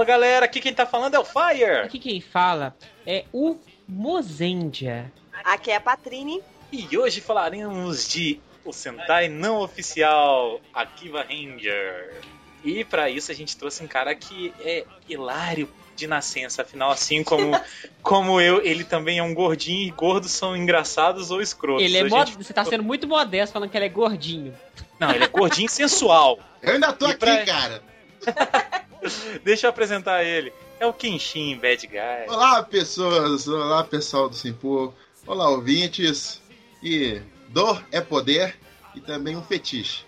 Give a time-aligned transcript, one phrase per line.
[0.00, 1.80] Fala galera, aqui quem tá falando é o Fire.
[1.84, 2.74] Aqui quem fala
[3.06, 5.12] é o Mozendia.
[5.44, 6.40] Aqui é a Patrine.
[6.72, 12.18] E hoje falaremos de o Sentai não oficial Akiva Ranger.
[12.64, 17.22] E para isso a gente trouxe um cara que é hilário de nascença, afinal, assim
[17.22, 17.52] como,
[18.02, 21.84] como eu, ele também é um gordinho e gordos são engraçados ou escrotos.
[21.84, 24.56] Ele é gente- Você tá sendo muito modesto falando que ele é gordinho.
[24.98, 26.38] Não, ele é gordinho e sensual.
[26.62, 27.82] Eu ainda tô E aqui, pra- cara.
[29.44, 30.52] Deixa eu apresentar ele.
[30.78, 32.26] É o Kenshin Bad Guy.
[32.28, 33.46] Olá, pessoas.
[33.46, 34.94] Olá, pessoal do Simpu.
[35.26, 36.40] Olá, ouvintes.
[36.82, 38.56] E dor é poder
[38.94, 40.04] e também um fetiche.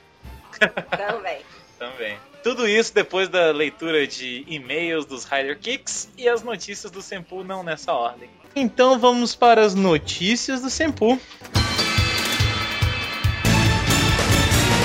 [0.91, 1.41] Também.
[1.79, 2.17] Também.
[2.45, 7.43] Tudo isso depois da leitura de e-mails dos Rider Kicks e as notícias do Senpu
[7.43, 8.31] não nessa ordem.
[8.55, 11.21] Então vamos para as notícias do Senpu.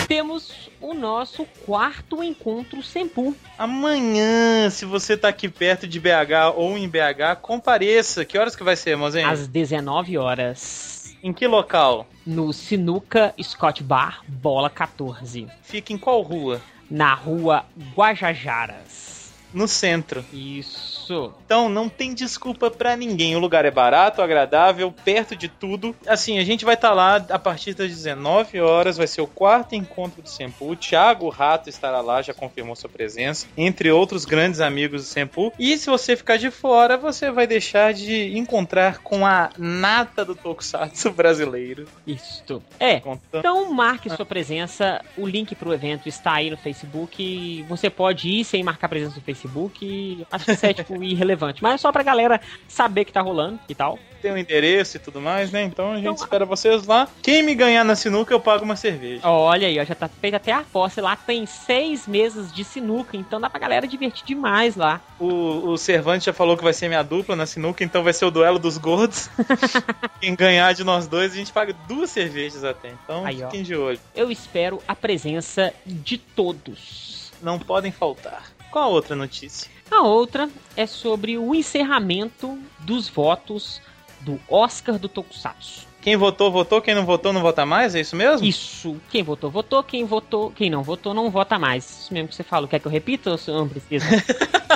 [0.07, 3.35] Temos o nosso quarto encontro Senpu.
[3.57, 8.23] Amanhã, se você tá aqui perto de BH ou em BH, compareça.
[8.23, 9.27] Que horas que vai ser, mozinho?
[9.27, 11.17] Às 19 horas.
[11.21, 12.07] Em que local?
[12.25, 15.47] No Sinuca Scott Bar, bola 14.
[15.61, 16.61] Fica em qual rua?
[16.89, 19.33] Na rua Guajajaras.
[19.53, 20.23] No centro.
[20.31, 20.96] Isso.
[21.45, 23.35] Então não tem desculpa pra ninguém.
[23.35, 25.95] O lugar é barato, agradável, perto de tudo.
[26.05, 28.97] Assim, a gente vai estar lá a partir das 19 horas.
[28.97, 30.71] Vai ser o quarto encontro do Sempu.
[30.71, 33.47] O Thiago Rato estará lá, já confirmou sua presença.
[33.55, 35.53] Entre outros grandes amigos do Sempu.
[35.57, 40.35] E se você ficar de fora, você vai deixar de encontrar com a nata do
[40.35, 41.87] Tokusatsu brasileiro.
[42.05, 42.61] Isto.
[42.79, 42.99] É.
[42.99, 43.39] Contando.
[43.39, 45.01] Então marque sua presença.
[45.17, 47.63] O link pro evento está aí no Facebook.
[47.69, 50.25] Você pode ir sem marcar presença no Facebook.
[50.31, 51.61] Acho que isso é tipo irrelevante.
[51.63, 53.97] Mas é só pra galera saber que tá rolando e tal.
[54.21, 55.61] Tem um endereço e tudo mais, né?
[55.63, 57.07] Então a gente Então, espera vocês lá.
[57.21, 59.21] Quem me ganhar na sinuca, eu pago uma cerveja.
[59.27, 61.01] Olha aí, ó, já tá feita até a aposta.
[61.03, 64.99] Lá tem seis mesas de sinuca, então dá pra galera divertir demais lá.
[65.19, 68.25] O, o Cervantes já falou que vai ser minha dupla na sinuca, então vai ser
[68.25, 69.29] o duelo dos gordos.
[70.19, 72.89] Quem ganhar de nós dois, a gente paga duas cervejas até.
[73.03, 73.45] Então Aí, ó.
[73.45, 73.99] fiquem de olho.
[74.15, 77.31] Eu espero a presença de todos.
[77.41, 78.43] Não podem faltar.
[78.71, 79.69] Qual a outra notícia?
[79.89, 83.81] A outra é sobre o encerramento dos votos
[84.21, 85.87] do Oscar do Tokusatsu.
[86.01, 86.81] Quem votou, votou.
[86.81, 87.93] Quem não votou, não vota mais?
[87.93, 88.47] É isso mesmo?
[88.47, 88.95] Isso.
[89.09, 89.83] Quem votou, votou.
[89.83, 92.03] Quem votou, quem não votou, não vota mais.
[92.03, 92.67] Isso mesmo que você fala.
[92.67, 94.05] Quer que eu repita ou não precisa?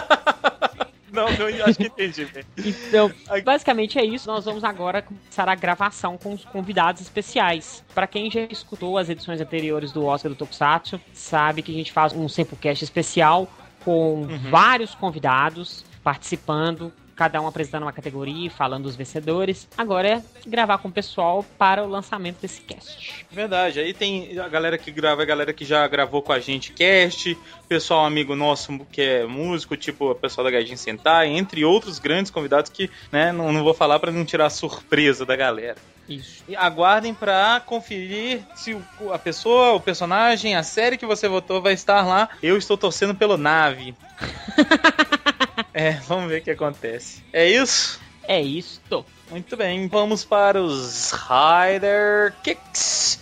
[1.12, 2.26] Não, não, acho que entendi.
[2.58, 3.12] Então,
[3.44, 4.30] basicamente é isso.
[4.30, 7.84] Nós vamos agora começar a gravação com os convidados especiais.
[7.94, 11.92] Pra quem já escutou as edições anteriores do Oscar do Tokusatsu, sabe que a gente
[11.92, 13.46] faz um Sempocast especial
[13.84, 19.68] com vários convidados participando, cada um apresentando uma categoria, e falando dos vencedores.
[19.78, 23.26] Agora é gravar com o pessoal para o lançamento desse cast.
[23.32, 23.80] Verdade.
[23.80, 27.38] Aí tem a galera que grava, a galera que já gravou com a gente cast,
[27.68, 32.32] pessoal amigo nosso que é músico, tipo o pessoal da Gaijin Sentai, entre outros grandes
[32.32, 35.78] convidados que, né, não, não vou falar pra não tirar a surpresa da galera.
[36.10, 36.44] Isso.
[36.48, 38.78] E aguardem pra conferir se
[39.14, 42.28] a pessoa, o personagem, a série que você votou vai estar lá.
[42.44, 43.96] Eu estou torcendo pelo Nave.
[45.74, 47.24] é, vamos ver o que acontece.
[47.32, 48.00] É isso?
[48.28, 49.06] É isto.
[49.30, 53.20] Muito bem, vamos para os Rider Kicks.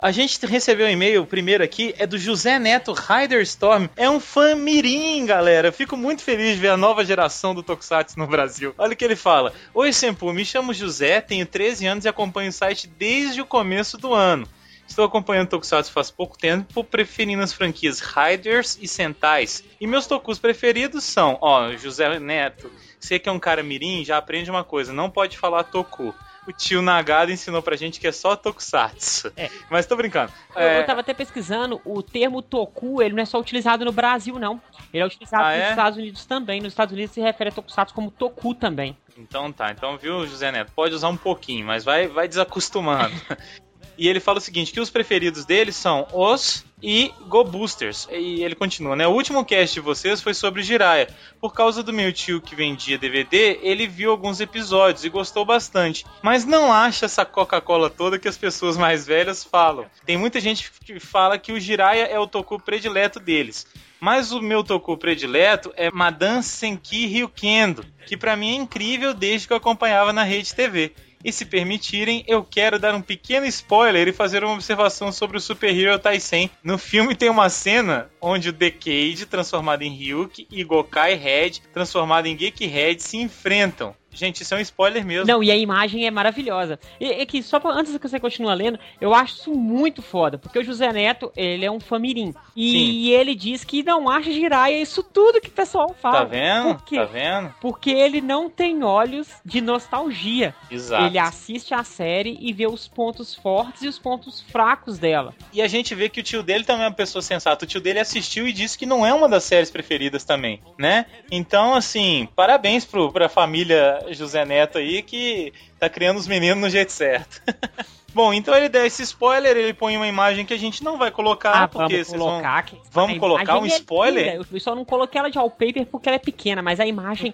[0.00, 3.86] A gente recebeu um e-mail, o primeiro aqui, é do José Neto Rider Storm.
[3.96, 5.68] É um fã mirim, galera.
[5.68, 8.74] Eu fico muito feliz de ver a nova geração do Tokusatsu no Brasil.
[8.76, 9.52] Olha o que ele fala.
[9.72, 13.96] Oi, Senpu, me chamo José, tenho 13 anos e acompanho o site desde o começo
[13.96, 14.48] do ano.
[14.92, 19.64] Estou acompanhando Tokusatsu faz pouco tempo, preferindo as franquias Riders e Sentais.
[19.80, 22.70] E meus tokus preferidos são, ó, José Neto,
[23.00, 26.14] você que é um cara mirim, já aprende uma coisa, não pode falar toku.
[26.46, 29.32] O tio Nagado ensinou pra gente que é só Tokusatsu.
[29.34, 29.48] É.
[29.70, 30.30] Mas tô brincando.
[30.54, 33.92] Eu, É, eu tava até pesquisando, o termo toku, ele não é só utilizado no
[33.92, 34.60] Brasil, não.
[34.92, 35.70] Ele é utilizado Ah, nos é?
[35.70, 36.60] Estados Unidos também.
[36.60, 38.94] Nos Estados Unidos se refere a tokusatsu como toku também.
[39.16, 40.70] Então tá, então viu, José Neto?
[40.72, 43.14] Pode usar um pouquinho, mas vai, vai desacostumando.
[43.96, 48.08] e ele fala o seguinte: que os preferidos dele são os e Go Boosters.
[48.10, 49.06] E ele continua, né?
[49.06, 51.08] O último cast de vocês foi sobre Jiraiya.
[51.40, 56.04] Por causa do meu tio que vendia DVD, ele viu alguns episódios e gostou bastante.
[56.20, 59.86] Mas não acha essa Coca-Cola toda que as pessoas mais velhas falam.
[60.04, 63.66] Tem muita gente que fala que o Jiraiya é o toku predileto deles.
[64.00, 69.46] Mas o meu toku predileto é Madame Senki Ryukendo, que pra mim é incrível desde
[69.46, 70.92] que eu acompanhava na Rede TV.
[71.24, 75.40] E se permitirem, eu quero dar um pequeno spoiler e fazer uma observação sobre o
[75.40, 76.50] Super Hero Taisen.
[76.64, 82.26] No filme tem uma cena onde o Decade, transformado em Ryuki, e Gokai Red, transformado
[82.26, 83.94] em Gekihead, se enfrentam.
[84.12, 85.26] Gente, isso é um spoiler mesmo.
[85.26, 86.78] Não, e a imagem é maravilhosa.
[87.00, 90.38] E, e que só pra, antes que você continue lendo, eu acho isso muito foda,
[90.38, 92.34] porque o José Neto, ele é um famirim.
[92.56, 93.08] E Sim.
[93.10, 96.18] ele diz que não acha Jiraiya isso tudo que o pessoal fala.
[96.18, 96.74] Tá vendo?
[96.74, 96.96] Por quê?
[96.96, 97.54] Tá vendo?
[97.60, 100.54] Porque ele não tem olhos de nostalgia.
[100.70, 101.04] Exato.
[101.04, 105.34] Ele assiste a série e vê os pontos fortes e os pontos fracos dela.
[105.52, 107.64] E a gente vê que o tio dele também é uma pessoa sensata.
[107.64, 111.06] O tio dele assistiu e disse que não é uma das séries preferidas também, né?
[111.30, 116.70] Então, assim, parabéns pro, pra família José Neto aí que tá criando os meninos no
[116.70, 117.40] jeito certo.
[118.14, 121.10] Bom, então ele dá esse spoiler, ele põe uma imagem que a gente não vai
[121.10, 122.28] colocar, Ah, porque vamos vão...
[122.28, 122.62] colocar.
[122.62, 124.32] que- vamos a colocar um é spoiler?
[124.34, 124.46] linda.
[124.52, 127.32] Eu só não coloquei ela de wallpaper porque ela é pequena, mas a imagem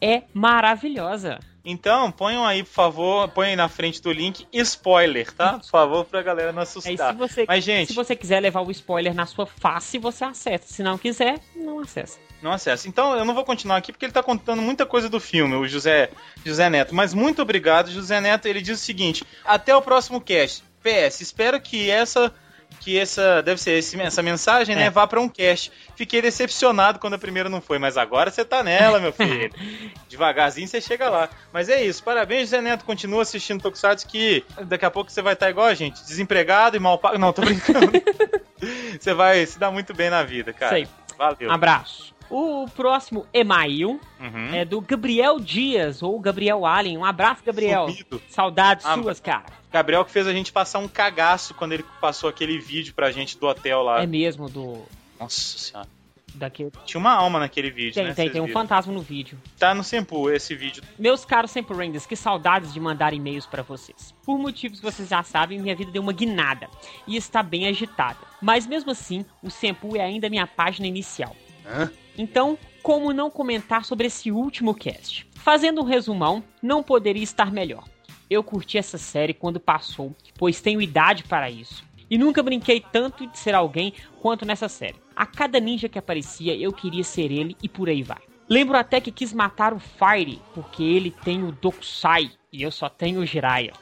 [0.00, 1.38] é maravilhosa.
[1.64, 5.60] Então, ponham aí, por favor, põe aí na frente do link spoiler, tá?
[5.60, 7.14] Por favor, pra galera não assustar.
[7.14, 10.64] você, Mas, gente, se você quiser levar o spoiler na sua face, você acessa.
[10.66, 12.18] Se não quiser, não acessa.
[12.42, 12.88] Não acessa.
[12.88, 15.66] Então eu não vou continuar aqui porque ele tá contando muita coisa do filme, o
[15.68, 16.10] José,
[16.44, 16.94] José Neto.
[16.94, 18.46] Mas muito obrigado, José Neto.
[18.46, 20.64] Ele diz o seguinte: até o próximo cast.
[20.82, 22.32] PS, espero que essa.
[22.80, 23.42] Que essa.
[23.42, 24.86] Deve ser esse- essa mensagem, né?
[24.86, 24.90] É.
[24.90, 25.70] Vá pra um cast.
[25.94, 29.50] Fiquei decepcionado quando a primeira não foi, mas agora você tá nela, meu filho.
[30.08, 31.28] Devagarzinho você chega lá.
[31.52, 32.02] Mas é isso.
[32.02, 32.84] Parabéns, José Neto.
[32.84, 36.80] Continua assistindo Tokusatsu que daqui a pouco você vai estar igual a gente, desempregado e
[36.80, 37.18] mal pago.
[37.18, 37.92] Não, tô brincando.
[38.98, 40.72] você vai se dar muito bem na vida, cara.
[40.74, 40.88] Sei.
[41.16, 41.52] Valeu.
[41.52, 42.11] Abraço.
[42.34, 44.54] O próximo email Uhum.
[44.54, 46.96] é do Gabriel Dias, ou Gabriel Allen.
[46.96, 47.88] Um abraço, Gabriel.
[47.90, 48.22] Sumido.
[48.30, 49.44] Saudades Ah, suas, cara.
[49.70, 53.36] Gabriel que fez a gente passar um cagaço quando ele passou aquele vídeo pra gente
[53.38, 54.02] do hotel lá.
[54.02, 54.82] É mesmo do.
[55.20, 55.88] Nossa senhora.
[56.34, 56.72] Daquele...
[56.86, 58.14] Tinha uma alma naquele vídeo, Tem, né?
[58.14, 58.58] tem, tem um viram?
[58.60, 59.36] fantasma no vídeo.
[59.58, 60.82] Tá no Sempu esse vídeo.
[60.98, 64.14] Meus caros Sempre Rangers, que saudades de mandar e-mails pra vocês.
[64.24, 66.70] Por motivos que vocês já sabem, minha vida deu uma guinada
[67.06, 68.16] e está bem agitada.
[68.40, 71.36] Mas mesmo assim, o Sempu é ainda minha página inicial.
[71.66, 71.92] Hã?
[72.16, 75.26] Então, como não comentar sobre esse último cast?
[75.34, 77.84] Fazendo um resumão, não poderia estar melhor.
[78.28, 81.84] Eu curti essa série quando passou, pois tenho idade para isso.
[82.10, 84.96] E nunca brinquei tanto de ser alguém quanto nessa série.
[85.14, 88.20] A cada ninja que aparecia, eu queria ser ele e por aí vai.
[88.48, 92.88] Lembro até que quis matar o Fire, porque ele tem o Dokusai e eu só
[92.88, 93.72] tenho o Jiraiya.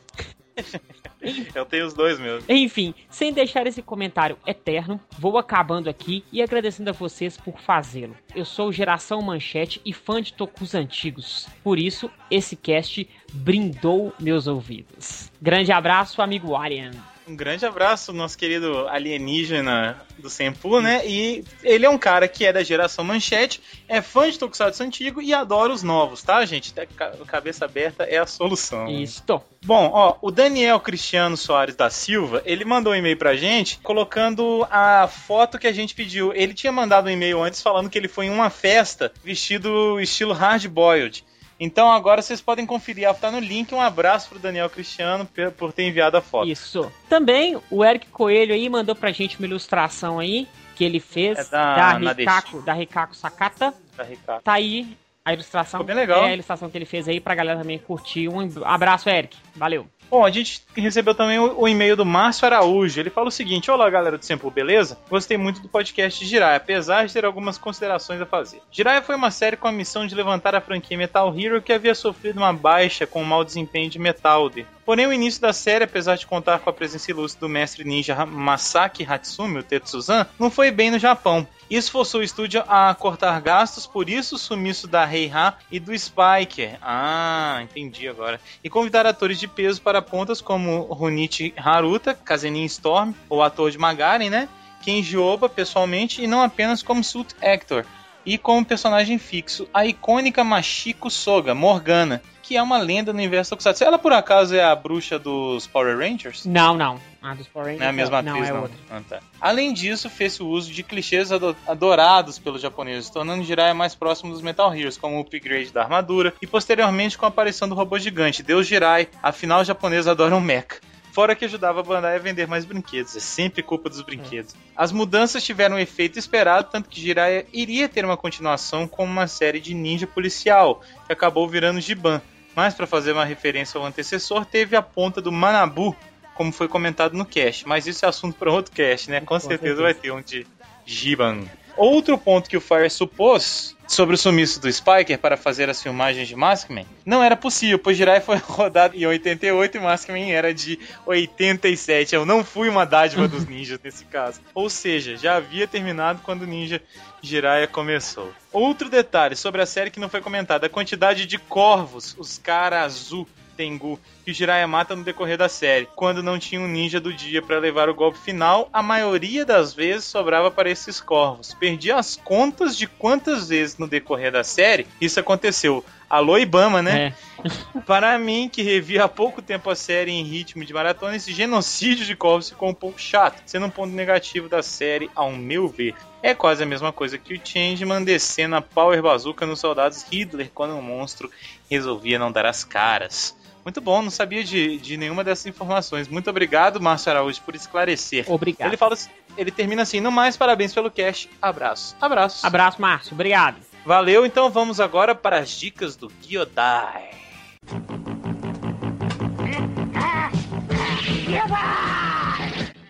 [1.54, 2.44] Eu tenho os dois mesmo.
[2.48, 8.16] Enfim, sem deixar esse comentário eterno, vou acabando aqui e agradecendo a vocês por fazê-lo.
[8.34, 11.48] Eu sou Geração Manchete e fã de Tokus antigos.
[11.62, 15.30] Por isso, esse cast brindou meus ouvidos.
[15.40, 16.92] Grande abraço, amigo Arian.
[17.30, 21.06] Um grande abraço, nosso querido alienígena do Sempu, né?
[21.06, 25.22] E ele é um cara que é da geração manchete, é fã de Tokusatsu antigo
[25.22, 26.74] e adora os novos, tá, gente?
[26.74, 28.88] Tá- ca- Cabeça aberta é a solução.
[28.88, 29.40] Isto.
[29.64, 34.66] Bom, ó, o Daniel Cristiano Soares da Silva, ele mandou um e-mail pra gente colocando
[34.68, 36.32] a foto que a gente pediu.
[36.34, 40.32] Ele tinha mandado um e-mail antes falando que ele foi em uma festa vestido estilo
[40.32, 41.24] hard boiled.
[41.60, 43.74] Então agora vocês podem conferir, ela tá no link.
[43.74, 45.28] Um abraço pro Daniel Cristiano
[45.58, 46.48] por ter enviado a foto.
[46.48, 46.90] Isso.
[47.06, 51.44] Também o Eric Coelho aí mandou pra gente uma ilustração aí que ele fez É
[51.50, 52.12] da da.
[52.12, 53.74] Rikako, da Rikako Sakata.
[53.94, 54.42] Tá, Ricardo?
[54.42, 55.80] Tá aí a ilustração.
[55.80, 56.24] Ficou bem legal.
[56.24, 58.28] É a ilustração que ele fez aí pra galera também curtir.
[58.28, 59.36] Um abraço, Eric.
[59.54, 59.86] Valeu.
[60.10, 62.98] Bom, a gente recebeu também o, o e-mail do Márcio Araújo.
[62.98, 64.98] Ele fala o seguinte: Olá, galera do Sempo, beleza?
[65.08, 68.60] Gostei muito do podcast Jiraiya, apesar de ter algumas considerações a fazer.
[68.72, 71.94] Jiraiya foi uma série com a missão de levantar a franquia Metal Hero que havia
[71.94, 74.66] sofrido uma baixa com o mau desempenho de Metalder.
[74.84, 78.26] Porém, o início da série, apesar de contar com a presença ilustre do mestre ninja
[78.26, 81.46] Masaki Hatsumi, o Tetsuzan, não foi bem no Japão.
[81.70, 85.96] Isso forçou o estúdio a cortar gastos, por isso o sumiço da Heiha e do
[85.96, 86.76] Spiker.
[86.82, 88.40] Ah, entendi agora.
[88.64, 93.78] E convidar atores de peso para pontas como Runichi Haruta, Kazenin Storm, o ator de
[93.78, 94.48] Magaren, né?
[94.82, 97.86] Kenji Oba, pessoalmente, e não apenas como Suit Actor.
[98.26, 103.50] E como personagem fixo, a icônica Machiko Soga, Morgana, que é uma lenda no universo
[103.50, 103.84] Tokusatsu.
[103.84, 106.44] Ela, por acaso, é a bruxa dos Power Rangers?
[106.44, 107.00] Não, não.
[107.22, 108.62] A dos Power Rangers Não é a mesma não, atriz, é não.
[108.62, 108.76] outra.
[108.90, 109.20] Ah, tá.
[109.40, 114.32] Além disso, fez o uso de clichês ado- adorados pelos japoneses, tornando Jiraiya mais próximo
[114.32, 117.98] dos Metal Heroes, como o upgrade da armadura, e posteriormente com a aparição do robô
[117.98, 120.80] gigante, Deus Jirai, afinal os japoneses adoram mecha.
[121.12, 124.54] Fora que ajudava a Bandai a vender mais brinquedos, é sempre culpa dos brinquedos.
[124.76, 129.26] As mudanças tiveram o efeito esperado, tanto que Jiraiya iria ter uma continuação como uma
[129.26, 132.22] série de ninja policial, que acabou virando Giban.
[132.54, 135.96] Mas para fazer uma referência ao antecessor, teve a ponta do Manabu,
[136.40, 137.68] como foi comentado no cast.
[137.68, 139.20] Mas isso é assunto para outro cast, né?
[139.20, 139.82] Com, certeza, certeza.
[139.82, 140.46] vai ter um de
[140.86, 141.44] Giban.
[141.76, 146.26] Outro ponto que o Fire supôs sobre o sumiço do Spiker para fazer as filmagens
[146.26, 150.78] de Maskman não era possível, pois Jirai foi rodado em 88 e Maskman era de
[151.04, 152.14] 87.
[152.14, 154.40] Eu não fui uma dádiva dos ninjas nesse caso.
[154.54, 156.80] Ou seja, já havia terminado quando o Ninja
[157.20, 158.32] Jiraiya começou.
[158.50, 162.82] Outro detalhe sobre a série que não foi comentado: a quantidade de corvos, os cara
[162.82, 163.28] azul
[163.60, 165.88] Tengu, que o Jiraiya mata no decorrer da série.
[165.96, 169.72] Quando não tinha um ninja do dia para levar o golpe final, a maioria das
[169.72, 171.54] vezes sobrava para esses corvos.
[171.54, 175.84] Perdi as contas de quantas vezes no decorrer da série isso aconteceu.
[176.10, 177.14] Alô, Ibama, né?
[177.44, 177.80] É.
[177.86, 182.04] Para mim, que revi há pouco tempo a série em ritmo de maratona, esse genocídio
[182.04, 185.94] de corvos ficou um pouco chato, sendo um ponto negativo da série, ao meu ver.
[186.20, 190.50] É quase a mesma coisa que o Changeman descendo a Power Bazooka nos soldados Hitler
[190.52, 191.30] quando o monstro
[191.70, 193.36] resolvia não dar as caras.
[193.64, 196.08] Muito bom, não sabia de, de nenhuma dessas informações.
[196.08, 198.24] Muito obrigado, Márcio Araújo, por esclarecer.
[198.30, 198.68] Obrigado.
[198.68, 198.96] Ele fala,
[199.36, 201.28] ele termina assim: no mais, parabéns pelo cast.
[201.40, 201.96] Abraço.
[202.00, 202.46] Abraço.
[202.46, 203.14] Abraço, Márcio.
[203.14, 203.56] Obrigado.
[203.84, 207.10] Valeu, então vamos agora para as dicas do Gyodai.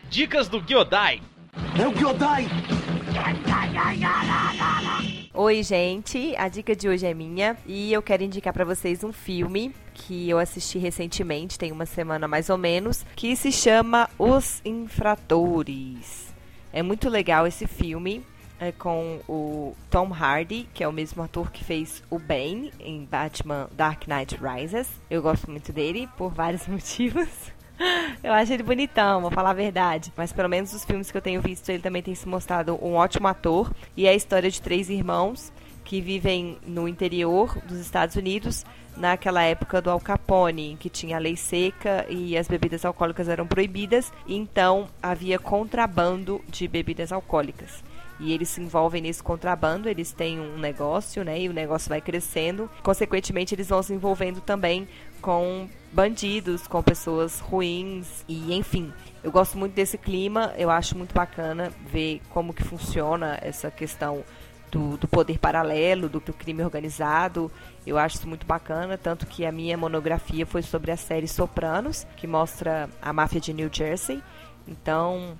[0.08, 1.22] Dicas do Gyodai.
[5.42, 6.36] Oi, gente.
[6.36, 10.28] A dica de hoje é minha e eu quero indicar pra vocês um filme que
[10.28, 16.34] eu assisti recentemente, tem uma semana mais ou menos, que se chama Os Infratores.
[16.70, 18.22] É muito legal esse filme.
[18.60, 23.06] É com o Tom Hardy, que é o mesmo ator que fez o Bane em
[23.06, 24.90] Batman Dark Knight Rises.
[25.08, 27.30] Eu gosto muito dele por vários motivos.
[28.22, 30.12] Eu acho ele bonitão, vou falar a verdade.
[30.16, 32.94] Mas pelo menos os filmes que eu tenho visto, ele também tem se mostrado um
[32.94, 33.72] ótimo ator.
[33.96, 35.52] E é a história de três irmãos
[35.84, 38.64] que vivem no interior dos Estados Unidos,
[38.96, 43.46] naquela época do Al Capone, que tinha a lei seca e as bebidas alcoólicas eram
[43.46, 44.12] proibidas.
[44.28, 47.82] Então havia contrabando de bebidas alcoólicas
[48.20, 51.40] e eles se envolvem nesse contrabando, eles têm um negócio, né?
[51.40, 52.70] E o negócio vai crescendo.
[52.82, 54.86] Consequentemente, eles vão se envolvendo também
[55.22, 58.92] com bandidos, com pessoas ruins e enfim.
[59.22, 64.24] Eu gosto muito desse clima, eu acho muito bacana ver como que funciona essa questão
[64.70, 67.50] do, do poder paralelo, do, do crime organizado.
[67.86, 72.06] Eu acho isso muito bacana, tanto que a minha monografia foi sobre a série Sopranos,
[72.16, 74.22] que mostra a máfia de New Jersey.
[74.66, 75.36] Então,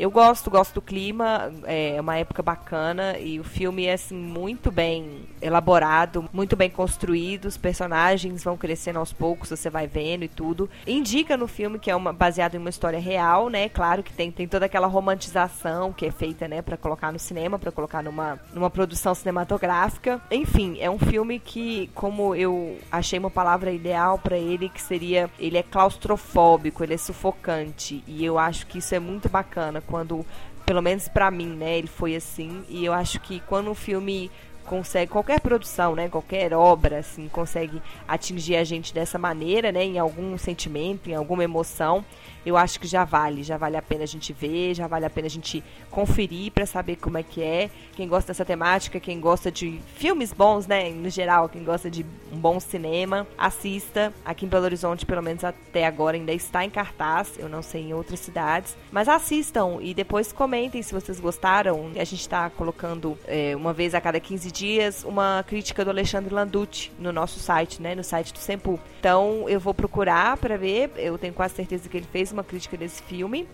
[0.00, 4.72] eu gosto, gosto do clima, é uma época bacana e o filme é assim muito
[4.72, 10.28] bem elaborado, muito bem construído, os personagens vão crescendo aos poucos, você vai vendo e
[10.28, 10.70] tudo.
[10.86, 13.68] Indica no filme que é uma, baseado em uma história real, né?
[13.68, 17.58] Claro que tem, tem toda aquela romantização que é feita, né, para colocar no cinema,
[17.58, 20.18] para colocar numa, numa produção cinematográfica.
[20.30, 25.28] Enfim, é um filme que, como eu achei uma palavra ideal para ele, que seria
[25.38, 30.24] ele é claustrofóbico, ele é sufocante e eu acho que isso é muito bacana quando,
[30.64, 32.64] pelo menos para mim, né, ele foi assim.
[32.68, 34.30] E eu acho que quando um filme
[34.64, 39.98] consegue qualquer produção, né, qualquer obra assim, consegue atingir a gente dessa maneira, né, em
[39.98, 42.04] algum sentimento, em alguma emoção,
[42.44, 45.10] eu acho que já vale, já vale a pena a gente ver, já vale a
[45.10, 47.70] pena a gente conferir para saber como é que é.
[47.94, 52.04] Quem gosta dessa temática, quem gosta de filmes bons, né, no geral, quem gosta de
[52.32, 54.12] um bom cinema, assista.
[54.24, 57.82] Aqui em Belo Horizonte, pelo menos até agora, ainda está em cartaz, eu não sei
[57.82, 61.90] em outras cidades, mas assistam e depois comentem se vocês gostaram.
[61.96, 66.32] A gente está colocando é, uma vez a cada 15 dias uma crítica do Alexandre
[66.32, 68.78] Landucci no nosso site, né, no site do Sempu.
[68.98, 72.76] Então eu vou procurar para ver, eu tenho quase certeza que ele fez uma crítica
[72.76, 73.48] desse filme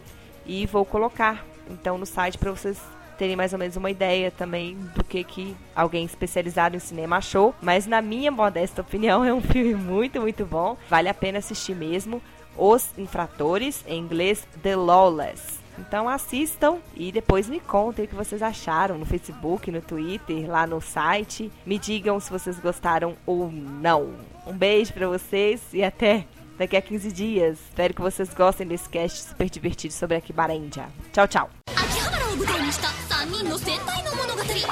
[0.44, 2.80] e vou colocar então no site para vocês
[3.16, 7.54] terem mais ou menos uma ideia também do que que alguém especializado em cinema achou,
[7.60, 11.74] mas na minha modesta opinião é um filme muito, muito bom, vale a pena assistir
[11.74, 12.22] mesmo.
[12.58, 15.66] Os Infratores, em inglês The Lawless.
[15.78, 20.66] Então assistam e depois me contem o que vocês acharam no Facebook, no Twitter, lá
[20.66, 21.52] no site.
[21.66, 24.14] Me digam se vocês gostaram ou não.
[24.46, 26.24] Um beijo para vocês e até
[26.57, 27.59] daqui a 15 dias.
[27.69, 30.87] Espero que vocês gostem desse cast super divertido sobre a Kibarendia.
[31.11, 31.49] Tchau, tchau.
[31.75, 34.65] 秋葉原を舞台にした3人の戦隊の物語非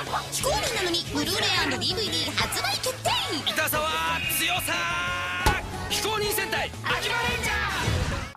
[0.43, 1.49] 公認なのにブルーレイ
[1.79, 3.09] &DVD 発売決定
[3.51, 4.73] 痛さは強さ
[5.89, 7.59] 非公認戦隊秋葉レンジャー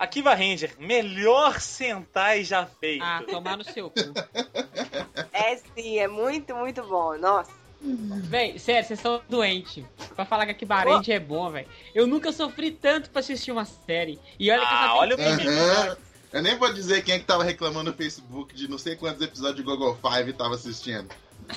[0.02, 3.04] Akiva Ranger, melhor Sentai já feito.
[3.04, 3.94] Ah, tomar no seu cu.
[5.32, 7.16] É sim, é muito, muito bom.
[7.18, 7.55] Nossa.
[7.81, 9.85] Véi, sério, vocês são doentes.
[10.15, 11.67] Pra falar que a Kibarend é bom, velho.
[11.93, 14.19] Eu nunca sofri tanto pra assistir uma série.
[14.39, 15.21] E olha que eu Ah, só olha o.
[15.21, 15.97] Aham.
[16.33, 19.21] Eu nem vou dizer quem é que tava reclamando no Facebook de não sei quantos
[19.21, 21.07] episódios de Google Five tava assistindo.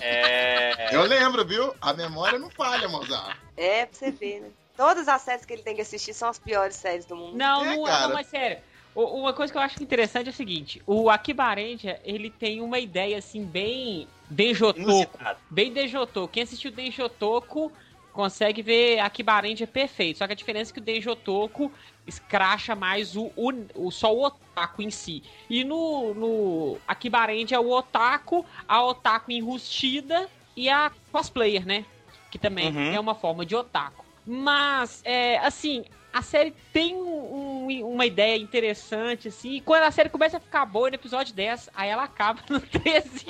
[0.01, 0.95] É.
[0.95, 1.75] Eu lembro, viu?
[1.81, 3.37] A memória não falha, Mozart.
[3.57, 4.49] É, pra você ver, né?
[4.77, 7.37] Todas as séries que ele tem que assistir são as piores séries do mundo.
[7.37, 8.59] Não, É, não é, não, mas sério.
[8.95, 12.79] Uma coisa que eu acho interessante é o seguinte: o Akiba Ranger, ele tem uma
[12.79, 14.07] ideia assim, bem.
[14.29, 14.81] Denjotoku.
[14.81, 15.39] Inusitado.
[15.51, 16.29] Bem Denjotoku.
[16.33, 17.73] Quem assistiu Denjotoku
[18.13, 20.19] consegue ver Akiba Ranger perfeito.
[20.19, 21.73] Só que a diferença é que o Denjotoku
[22.07, 25.23] escracha mais o, o, o- só o otaku em si.
[25.49, 31.85] E no, no Akiba Ranger é o otaku, a otaku enrustida e a cosplayer, né?
[32.31, 32.95] Que também Uhum.
[32.95, 34.05] é uma forma de otaku.
[34.27, 37.01] Mas, é, assim, a série tem um-
[37.83, 41.71] uma ideia interessante, assim, e quando a série começa a ficar boa no episódio 10,
[41.75, 43.27] aí ela acaba no 13.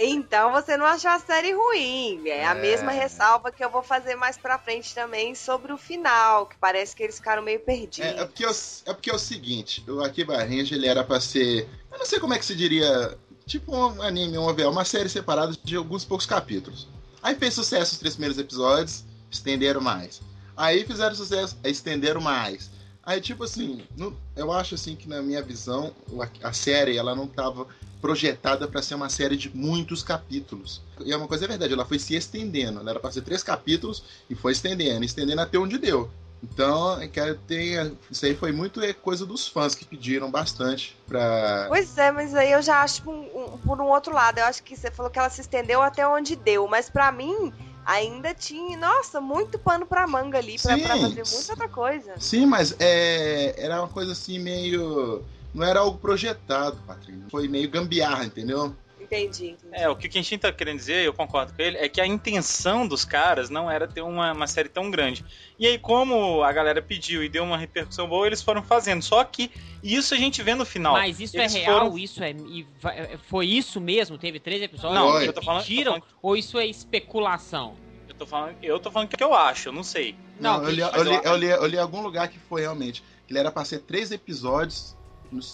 [0.00, 2.22] Então você não achou a série ruim.
[2.28, 2.60] É, a É.
[2.60, 6.94] mesma ressalva que eu vou fazer mais pra frente também sobre o final, que parece
[6.94, 7.98] que eles ficaram meio perdidos.
[8.08, 8.54] É, é porque, é o-
[8.86, 11.68] é porque é o seguinte, o Akiba Ranger ele era pra ser.
[11.90, 13.18] Eu não sei como é que se diria.
[13.44, 16.86] Tipo um anime, um OVA, uma série separada de alguns poucos capítulos.
[17.22, 20.20] Aí fez sucesso os três primeiros episódios, estenderam mais.
[20.56, 22.70] Aí fizeram sucesso, estenderam mais.
[23.08, 27.14] Aí, tipo assim, no- eu acho assim que na minha visão, o- a série ela
[27.16, 27.66] não tava
[28.02, 30.82] projetada pra ser uma série de muitos capítulos.
[31.02, 32.80] E é uma coisa é verdade, ela foi se estendendo.
[32.80, 36.10] Ela era pra ser três capítulos e foi estendendo, estendendo até onde deu.
[36.42, 37.92] Então, quero ter.
[38.10, 41.64] Isso aí foi muito é, coisa dos fãs que pediram bastante pra.
[41.68, 43.22] Pois é, mas aí eu já acho por um,
[43.54, 44.38] um- por um outro lado.
[44.38, 47.52] Eu acho que você falou que ela se estendeu até onde deu, mas pra mim
[47.88, 50.82] ainda tinha, nossa, muito pano pra manga ali, pra, Sim.
[50.82, 52.14] pra fazer muita outra coisa.
[52.20, 55.24] Sim, mas é, era uma coisa assim meio.
[55.54, 57.24] Não era algo projetado, Patrícia.
[57.30, 58.74] Foi meio gambiarra, entendeu?
[59.10, 59.46] Entendi.
[59.50, 59.68] entendi.
[59.72, 62.06] É, o que o Kenshin tá querendo dizer, eu concordo com ele, é que a
[62.06, 65.24] intenção dos caras não era ter uma, uma série tão grande.
[65.58, 69.02] E aí, como a galera pediu e deu uma repercussão boa, eles foram fazendo.
[69.02, 69.50] Só que
[69.82, 70.92] isso a gente vê no final.
[70.92, 71.78] Mas isso Eles é real?
[71.80, 72.30] foram- Isso é.
[72.32, 74.18] e vai- foi isso mesmo?
[74.18, 74.94] Teve três episódios?
[75.00, 75.92] Não, eu tô falando, eu tô Mentiram?
[75.94, 77.74] falando, Ou isso é especulação?
[78.08, 80.14] eu tô falando, eu tô falando que eu acho, eu não sei.
[80.40, 83.02] Não, eu, li, eu, li, eu- li, eu li algum lugar que foi realmente.
[83.26, 84.96] Que ele era pra ser três episódios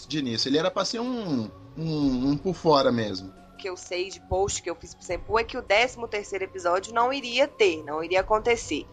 [0.07, 0.49] de início.
[0.49, 1.49] Ele era pra ser um.
[1.77, 3.33] um, um por fora mesmo.
[3.65, 6.45] Que eu sei de post que eu fiz pro Sempu é que o 13 terceiro
[6.45, 8.85] episódio não iria ter, não iria acontecer.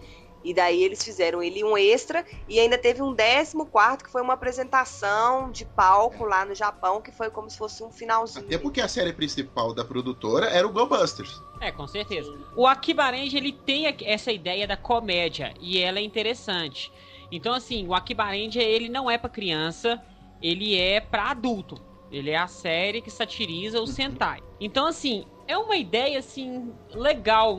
[0.42, 4.22] E daí eles fizeram ele um extra e ainda teve um 14 quarto que foi
[4.22, 8.46] uma apresentação de palco lá no Japão, que foi como se fosse um finalzinho.
[8.46, 11.38] Até porque a série principal da produtora era o Go Busters.
[11.60, 12.34] É, com certeza.
[12.56, 16.90] O Akiba Ranger, ele tem essa ideia da comédia e ela é interessante.
[17.30, 20.02] Então, assim, o Akiba Ranger, ele não é pra criança,
[20.40, 21.91] ele é pra adulto.
[22.12, 24.40] Ele é a série que satiriza o Sentai.
[24.60, 27.56] Então, assim, é uma ideia, assim, legal,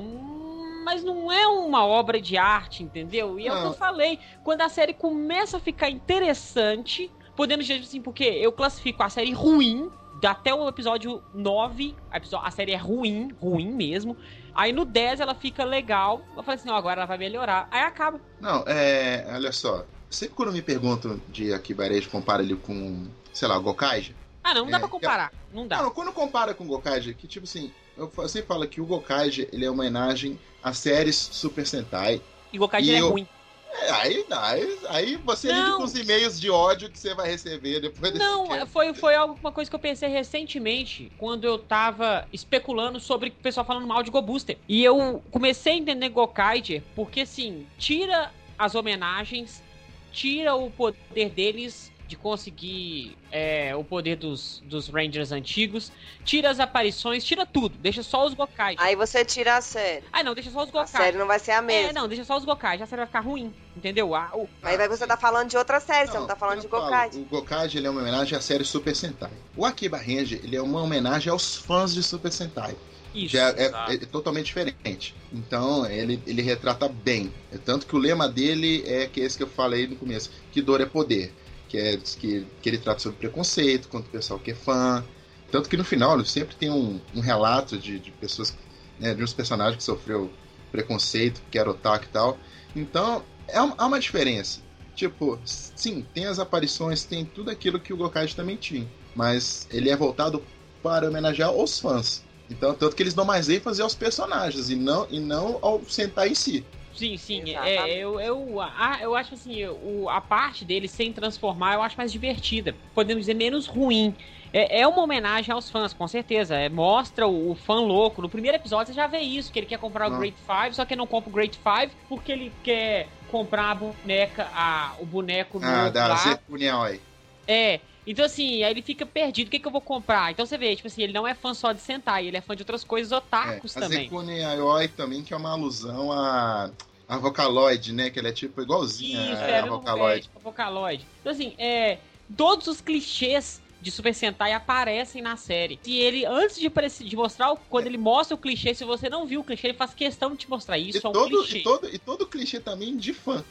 [0.86, 3.39] mas não é uma obra de arte, entendeu?
[3.39, 3.68] E é o que Não.
[3.70, 9.02] eu falei, quando a série começa a ficar interessante, podemos dizer assim, porque eu classifico
[9.02, 9.89] a série ruim,
[10.26, 14.16] até o episódio 9, a, série é ruim, ruim mesmo.
[14.56, 16.22] Aí no 10 ela fica legal.
[16.38, 17.68] Eu falei assim, ó, agora ela vai melhorar.
[17.72, 18.22] Aí acaba.
[18.39, 19.26] Não, é.
[19.34, 19.86] Olha só.
[20.10, 24.16] Sempre quando me perguntam de Akiba Ranger, compara ele com, sei lá, o Gokaiger.
[24.43, 25.34] Ah, não, não dá É, pra comparar.
[25.53, 25.82] Não dá.
[25.82, 29.47] Não, quando compara com o Gokaiger, que tipo assim, eu sempre falo que o Gokaiger
[29.53, 32.21] ele é uma homenagem às séries Super Sentai.
[32.51, 33.27] E o Gokaiger E é eu- ruim.
[33.75, 35.56] É, aí, aí, aí você Não.
[35.65, 39.15] lida com os e-mails de ódio que você vai receber depois desse Não, foi, foi
[39.15, 43.88] algo, uma coisa que eu pensei recentemente, quando eu tava especulando sobre o pessoal falando
[43.88, 44.60] mal de Go Booster.
[44.69, 49.63] E eu comecei a entender Gokaiger, porque assim, tira as homenagens,
[50.12, 55.91] tira o poder deles de conseguir é, o poder dos, dos Rangers antigos,
[56.23, 58.80] tira as aparições, tira tudo, deixa só os Gokaiger.
[58.80, 60.04] Aí você tira a série.
[60.13, 61.02] Ah, não, deixa só os A Gokaiger.
[61.02, 61.89] série não vai ser a mesma.
[61.89, 64.13] É, não, deixa só os Gokaiger, a série vai ficar ruim, entendeu?
[64.13, 66.67] Ah, o- Aí vai você tá falando de outra série, você não tá falando de
[66.67, 67.21] falo, Gokaiger.
[67.21, 69.32] O Gokaiger ele é uma homenagem à série Super Sentai.
[69.58, 72.76] O Akiba Ranger ele é uma homenagem aos fãs de Super Sentai.
[73.15, 73.30] isso.
[73.34, 73.91] Já é, exato.
[73.91, 75.15] é totalmente diferente.
[75.32, 77.34] Então, ele, ele retrata bem.
[77.52, 80.62] É tanto que o lema dele é que esse que eu falei no começo, que
[80.62, 81.34] dor é poder.
[81.73, 85.03] Que é que, que ele trata sobre preconceito contra o pessoal que é fã.
[85.51, 88.55] Tanto que no final sempre tem um, um relato de, de pessoas,
[88.99, 90.31] né, de uns personagens que sofreu
[90.71, 92.38] preconceito, que era otaku e tal.
[92.75, 94.62] Então, é uma, há uma diferença.
[94.93, 98.88] Tipo, sim, tem as aparições, tem tudo aquilo que o Gokaiger também tinha.
[99.15, 100.43] Mas ele é voltado
[100.83, 102.23] para homenagear os fãs.
[102.51, 106.29] Então, tanto que eles dão mais ênfase aos personagens e não, e não ao Sentai
[106.29, 106.63] em si.
[106.93, 107.41] Sim, sim.
[107.41, 107.79] Exatamente.
[107.79, 111.97] É, eu, eu, a, eu acho assim, o, a parte dele sem transformar eu acho
[111.97, 112.75] mais divertida.
[112.93, 114.15] Podemos dizer menos ruim.
[114.51, 116.56] É, é uma homenagem aos fãs, com certeza.
[116.56, 118.21] É, mostra o, o fã louco.
[118.21, 120.17] No primeiro episódio você já vê isso, que ele quer comprar o Ah.
[120.17, 123.75] Great Five, só que ele não compra o Great Five porque ele quer comprar a
[123.75, 126.15] boneca, a, o boneco Ah, novo da lá.
[126.17, 127.01] Zekuniaoi.
[127.47, 127.79] É.
[128.06, 129.47] Então, assim, aí ele fica perdido.
[129.47, 130.32] O que, que eu vou comprar?
[130.32, 132.56] Então você vê, tipo assim, ele não é fã só de Sentai, ele é fã
[132.56, 134.03] de outras coisas É, otakus a também.
[134.03, 136.69] Zekuniaoi também, que é uma alusão a,
[137.08, 138.10] a Vocaloid, né?
[138.10, 140.19] Que ela é tipo igualzinha Isso, a, é, a Vocaloid.
[140.19, 141.08] é, tipo, Vocaloid.
[141.21, 141.97] Então, assim, é,
[142.36, 145.79] todos os clichês de Super Sentai aparecem na série.
[145.86, 149.41] E ele, antes de, de mostrar, quando ele mostra o clichê, se você não viu
[149.41, 150.77] o clichê, ele faz questão de te mostrar.
[150.77, 151.58] Isso e, é um todo, clichê.
[151.60, 153.43] e, todo, e todo clichê também de fã.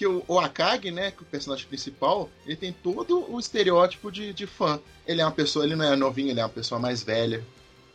[0.00, 4.10] Que o, o Akagi, né, que é o personagem principal, ele tem todo o estereótipo
[4.10, 4.80] de, de fã.
[5.06, 7.44] Ele é uma pessoa, ele não é novinho, ele é uma pessoa mais velha,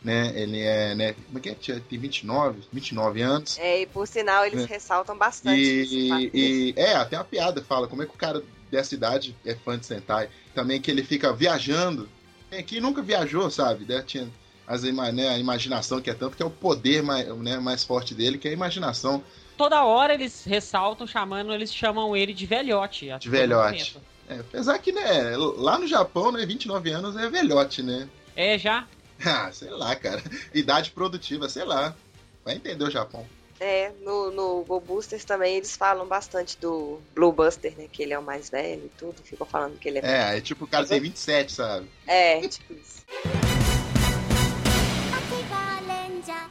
[0.04, 0.32] né?
[0.36, 1.54] Ele é, né, como é que é?
[1.54, 3.58] Tinha- Tem 29, 29 anos.
[3.58, 4.66] É, e por sinal, eles É.
[4.66, 5.60] ressaltam bastante.
[5.60, 8.40] E, e é, até uma piada fala como é que o cara
[8.70, 10.28] dessa idade é fã de Sentai.
[10.54, 12.08] Também que ele fica viajando.
[12.48, 13.84] Tem aqui nunca viajou, sabe?
[13.84, 14.00] Né?
[14.06, 14.28] Tinha
[14.64, 18.14] as, né, a imaginação que é tanto que é o poder mais, né, mais forte
[18.14, 19.24] dele, que é a imaginação.
[19.56, 23.08] Toda hora eles ressaltam, chamando, eles chamam ele de velhote.
[23.18, 23.96] De velhote.
[24.28, 28.08] É, apesar que, né, lá no Japão, né, 29 anos é velhote, né?
[28.34, 28.86] É, já.
[29.24, 30.22] Ah, sei lá, cara.
[30.52, 31.96] Idade produtiva, sei lá.
[32.44, 33.26] Vai entender o Japão.
[33.58, 37.86] É, no, no Go Boosters também eles falam bastante do Blue Buster, né?
[37.90, 39.22] Que ele é o mais velho e tudo.
[39.22, 40.02] Ficam falando que ele é.
[40.04, 41.88] É, é tipo o cara tem 27, sabe?
[42.06, 43.04] É, tipo isso.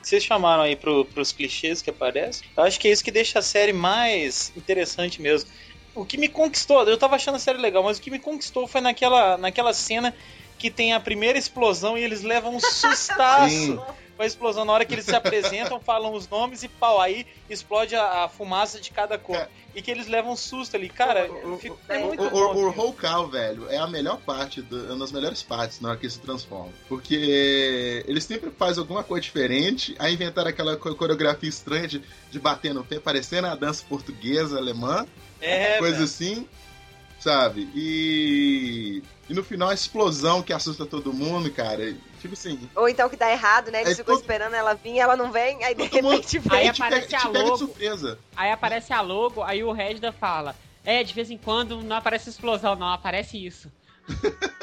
[0.01, 2.47] Vocês chamaram aí pro, pros clichês que aparecem.
[2.55, 5.49] Eu acho que é isso que deixa a série mais interessante mesmo.
[5.93, 8.67] O que me conquistou, eu tava achando a série legal, mas o que me conquistou
[8.67, 10.13] foi naquela, naquela cena
[10.57, 13.79] que tem a primeira explosão e eles levam um sustaço Sim.
[14.15, 14.65] Com a explosão.
[14.65, 18.29] Na hora que eles se apresentam, falam os nomes e pau, aí explode a, a
[18.29, 19.35] fumaça de cada cor.
[19.35, 19.47] É.
[19.75, 20.87] E que eles levam um susto ali.
[20.87, 22.37] Cara, O- o- fico- é é muito o, bom.
[22.37, 25.89] o, o Hulkal, velho, é a melhor parte, do, é uma das melhores partes na
[25.89, 26.71] hora que se transforma.
[26.87, 32.01] Porque ele sempre faz alguma coisa diferente, aí inventaram aquela co- coreografia estranha de,
[32.31, 35.05] de bater no pé, parecendo a dança portuguesa, alemã,
[35.41, 36.05] É, coisa velho.
[36.05, 36.47] assim,
[37.19, 37.67] sabe?
[37.75, 41.93] E, e no final a explosão que assusta todo mundo, cara.
[42.25, 43.81] Tipo assim, Ou então que dá errado, né?
[43.81, 46.59] Eles É ficam todo- esperando ela vir, ela não vem, aí de mundo repente vem.
[46.59, 47.57] Aí te aparece pega, a logo.
[47.57, 48.19] surpresa.
[48.35, 52.29] Aí aparece a logo, aí o Regda fala: É, de vez em quando não aparece
[52.29, 53.71] explosão, não, aparece isso.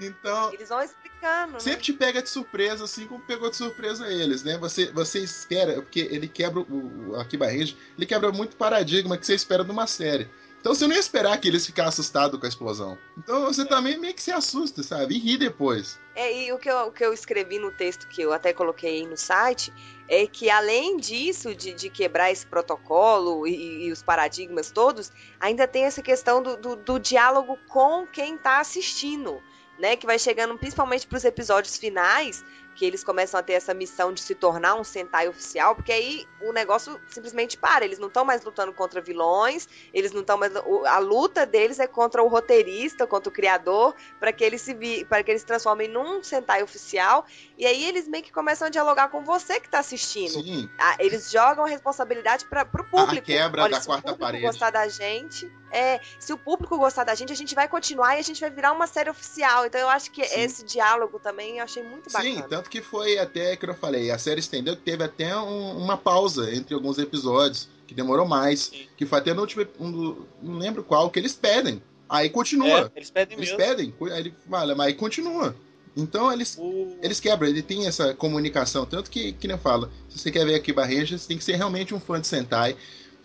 [0.00, 1.58] Então, Eles vão explicando, né?
[1.60, 4.56] sempre te pega de surpresa, assim como pegou de surpresa eles, né?
[4.58, 9.26] Você, você espera, porque ele quebra o, o Akiba Range, ele quebra muito paradigma que
[9.26, 10.28] você espera de uma série.
[10.68, 12.98] Então você não ia esperar que eles ficassem assustados com a explosão.
[13.16, 15.14] Então você também meio que se assusta, sabe?
[15.14, 15.98] E ri depois.
[16.14, 18.96] É, e o que, eu, o que eu escrevi no texto que eu até coloquei
[18.96, 19.72] aí no site
[20.06, 25.66] é que além disso, de, de quebrar esse protocolo e, e os paradigmas todos, ainda
[25.66, 29.40] tem essa questão do, do, do diálogo com quem tá assistindo,
[29.78, 29.96] né?
[29.96, 32.44] Que vai chegando principalmente pros episódios finais,
[32.78, 36.24] que eles começam a ter essa missão de se tornar um Sentai oficial, porque aí
[36.40, 37.84] o negócio simplesmente para.
[37.84, 40.52] Eles não estão mais lutando contra vilões, eles não estão mais.
[40.64, 44.72] o- A luta deles é contra o roteirista, contra o criador, para que eles se
[44.74, 47.26] vi, para que eles se transformem num Sentai oficial.
[47.56, 50.30] E aí eles meio que começam a dialogar com você que tá assistindo.
[50.40, 50.70] Sim.
[50.78, 53.26] Ah, eles jogam a responsabilidade para pro público.
[53.26, 54.44] quebra Olha, da se quarta o público parede.
[54.46, 58.20] gostar da gente, é, se o público gostar da gente, a gente vai continuar e
[58.20, 59.66] a gente vai virar uma série oficial.
[59.66, 60.40] Então eu acho que Sim.
[60.42, 62.34] esse diálogo também eu achei muito bacana.
[62.36, 65.76] Sim, tanto que foi até que eu falei, a série estendeu, que teve até um-
[65.78, 68.86] uma pausa entre alguns episódios, que demorou mais, Sim.
[68.96, 71.82] que foi até no último, um não lembro qual, que eles pedem.
[72.08, 72.80] Aí continua.
[72.80, 73.64] É, eles pedem Eles mesmo.
[73.64, 75.54] pedem, aí ele fala, mas aí continua.
[75.96, 79.90] Então eles, O- eles quebram, ele tem essa comunicação, tanto que, que nem eu falo,
[80.08, 82.76] se você quer ver aqui Barreja, você tem que ser realmente um fã de Sentai,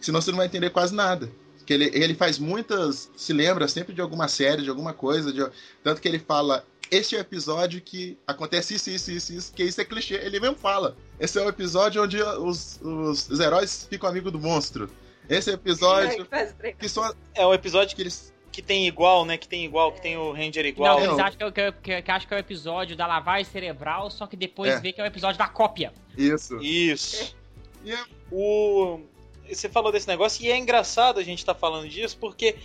[0.02, 1.30] senão você não vai entender quase nada.
[1.66, 3.10] Que ele, ele faz muitas.
[3.16, 5.32] Se lembra sempre de alguma série, de alguma coisa.
[5.32, 5.48] de-
[5.82, 6.66] tanto que ele fala.
[6.98, 10.16] Este é o episódio que acontece isso, isso, isso, isso, que isso é clichê.
[10.16, 10.96] Ele mesmo fala.
[11.20, 14.90] Esse é o episódio onde os, os, os heróis ficam amigos do monstro.
[15.30, 16.28] Esse é o episódio
[16.78, 18.34] que são É o episódio que eles.
[18.52, 19.38] que tem igual, né?
[19.38, 20.98] Que tem igual, que tem o Ranger igual.
[21.00, 21.26] não, eles não.
[21.26, 24.28] acham que, é o- que, que acham que é o episódio da lavagem cerebral, só
[24.28, 24.80] que depois É.
[24.80, 25.94] vê que é o episódio da cópia.
[26.18, 26.58] Isso.
[26.62, 27.36] Isso.
[27.86, 27.98] É-
[28.32, 29.00] O...
[29.50, 32.56] Você falou desse negócio e é engraçado a gente estar falando disso porque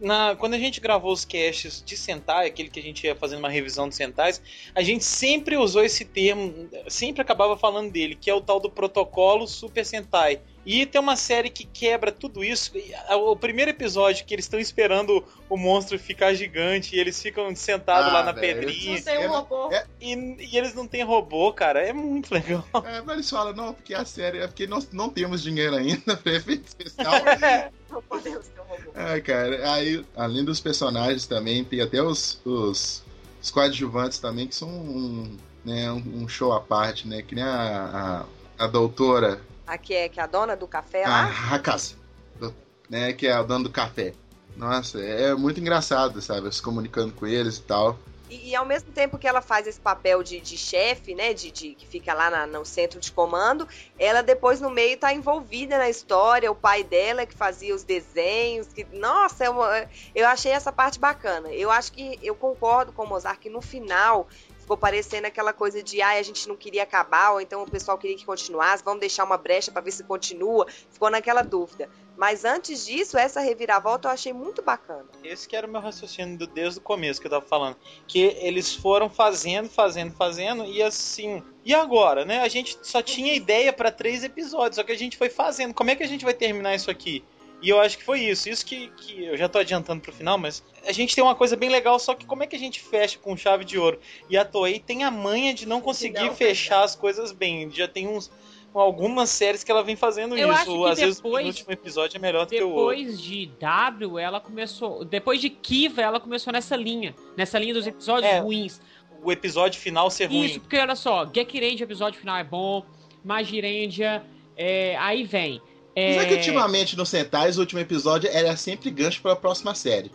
[0.00, 0.36] na...
[0.36, 3.48] quando a gente gravou os casts de Sentai, aquele que a gente ia fazendo uma
[3.48, 4.40] revisão de Sentais,
[4.74, 8.70] a gente sempre usou esse termo, sempre acabava falando dele, que é o tal do
[8.70, 10.40] protocolo Super Sentai.
[10.66, 12.72] E tem uma série que quebra tudo isso.
[13.12, 18.10] O primeiro episódio que eles estão esperando o monstro ficar gigante e eles ficam sentados
[18.10, 18.96] Ah, lá na velho, pedrinha.
[18.96, 19.72] Não tem um robô.
[19.72, 20.14] É- E,
[20.52, 21.80] e eles não têm robô, cara.
[21.80, 22.66] É muito legal.
[22.84, 26.16] É, mas eles falam, não, porque a série é porque nós não temos dinheiro ainda
[26.16, 27.12] pra efeito especial.
[27.88, 28.90] Não podemos ter um robô.
[28.98, 33.04] É, cara, aí, além dos personagens também, tem até os, os,
[33.40, 37.22] os coadjuvantes também, que são um, né, um, um show à parte, né?
[37.22, 38.26] Que nem a,
[38.58, 41.54] a, a doutora, Aqui é que é a dona do café a lá.
[41.54, 41.96] Hakase,
[42.38, 42.54] do-
[42.88, 43.12] né?
[43.12, 44.12] Que é a dona do café.
[44.56, 46.52] Nossa, é muito engraçado, sabe?
[46.54, 47.98] Se comunicando com eles e tal.
[48.30, 51.50] E, e ao mesmo tempo que ela faz esse papel de, de chefe, né, de,
[51.52, 55.78] de- que fica lá na- no centro de comando, ela depois no meio tá envolvida
[55.78, 60.50] na história, o pai dela que fazia os desenhos, que nossa, é uma- eu achei
[60.52, 61.50] essa parte bacana.
[61.52, 64.26] Eu acho que eu concordo com o Mozart que no final
[64.66, 67.96] ficou parecendo aquela coisa de ai, a gente não queria acabar, ou então o pessoal
[67.96, 70.66] queria que continuasse, vamos deixar uma brecha para ver se continua.
[70.90, 71.88] Ficou naquela dúvida.
[72.16, 75.04] Mas antes disso, essa reviravolta eu achei muito bacana.
[75.22, 77.76] Esse que era o meu raciocínio do- desde o começo que eu tava falando.
[78.08, 81.44] Que eles foram fazendo, fazendo, fazendo, e assim.
[81.64, 82.40] E agora, né?
[82.40, 85.74] A gente só tinha ideia pra três episódios, só que a gente foi fazendo.
[85.74, 87.22] Como é que a gente vai terminar isso aqui?
[87.62, 88.48] E eu acho que foi isso.
[88.48, 91.56] Isso que, que eu já tô adiantando pro final, mas a gente tem uma coisa
[91.56, 93.98] bem legal, só que como é que a gente fecha com chave de ouro?
[94.28, 97.70] E a Toei tem a manha de não conseguir não fechar as coisas bem.
[97.70, 98.30] Já tem uns.
[98.74, 100.84] Algumas séries que ela vem fazendo Eu isso.
[100.84, 102.98] Às vezes o depois- último episódio é melhor do que o outro.
[103.00, 105.02] Depois de W, ela começou.
[105.02, 107.14] Depois de Kiva, ela começou nessa linha.
[107.38, 108.78] Nessa linha dos episódios É, ruins.
[109.22, 110.44] O episódio final ser ruim.
[110.44, 112.84] Isso, porque olha só, Gekirendia, episódio final é bom.
[113.24, 114.22] Magirendia,
[114.56, 115.60] é, aí vem.
[115.96, 119.74] É, Mas é que ultimamente no Sentais, o último episódio era sempre gancho pra próxima
[119.74, 120.10] série.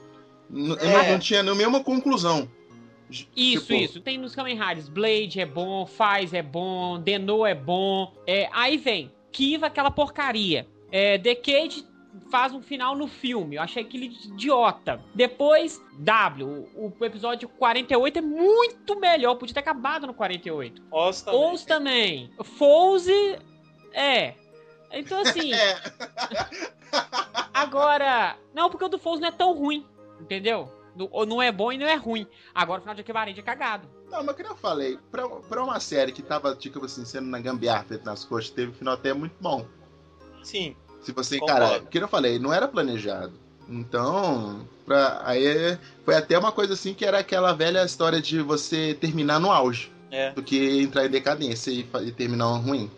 [0.49, 0.85] N- É.
[1.05, 2.47] Não, não tinha nenhuma conclusão.
[3.09, 3.99] Isso, Tipo, isso.
[4.01, 4.87] Tem nos Kamen Riders.
[4.87, 8.13] Blade é bom, Faz é bom, Deno é bom.
[8.25, 10.65] É, aí vem Kiva, aquela porcaria.
[10.91, 11.83] É, Decade
[12.29, 13.55] faz um final no filme.
[13.55, 15.01] Eu achei aquele idiota.
[15.15, 16.67] Depois, W.
[16.75, 19.35] O, o episódio 48 é muito melhor.
[19.35, 20.81] Podia ter acabado no 48.
[20.91, 21.39] Oz também.
[21.41, 22.29] Ous também.
[22.43, 23.37] Fouse,
[23.93, 24.35] é.
[24.93, 25.77] Então, assim, É,
[27.53, 28.35] agora.
[28.53, 29.85] Não, porque o do Fouse não é tão ruim.
[30.19, 30.71] Entendeu?
[31.11, 32.27] Ou não é bom e não é ruim.
[32.53, 33.87] Agora o final de Equivalente é cagado.
[34.09, 37.39] não, mas que eu falei, pra, pra uma série que tava, tipo assim, sendo na
[37.39, 39.65] gambiarra, feito nas coxas, teve um final até muito bom.
[40.43, 40.75] Sim.
[41.01, 41.79] Se você encarar.
[41.79, 43.33] Porque eu falei, não era planejado.
[43.69, 48.93] Então, pra, aí foi até uma coisa assim que era aquela velha história de você
[48.99, 49.91] terminar no auge.
[50.11, 50.31] É.
[50.31, 52.91] Do que entrar em decadência e, e terminar um ruim.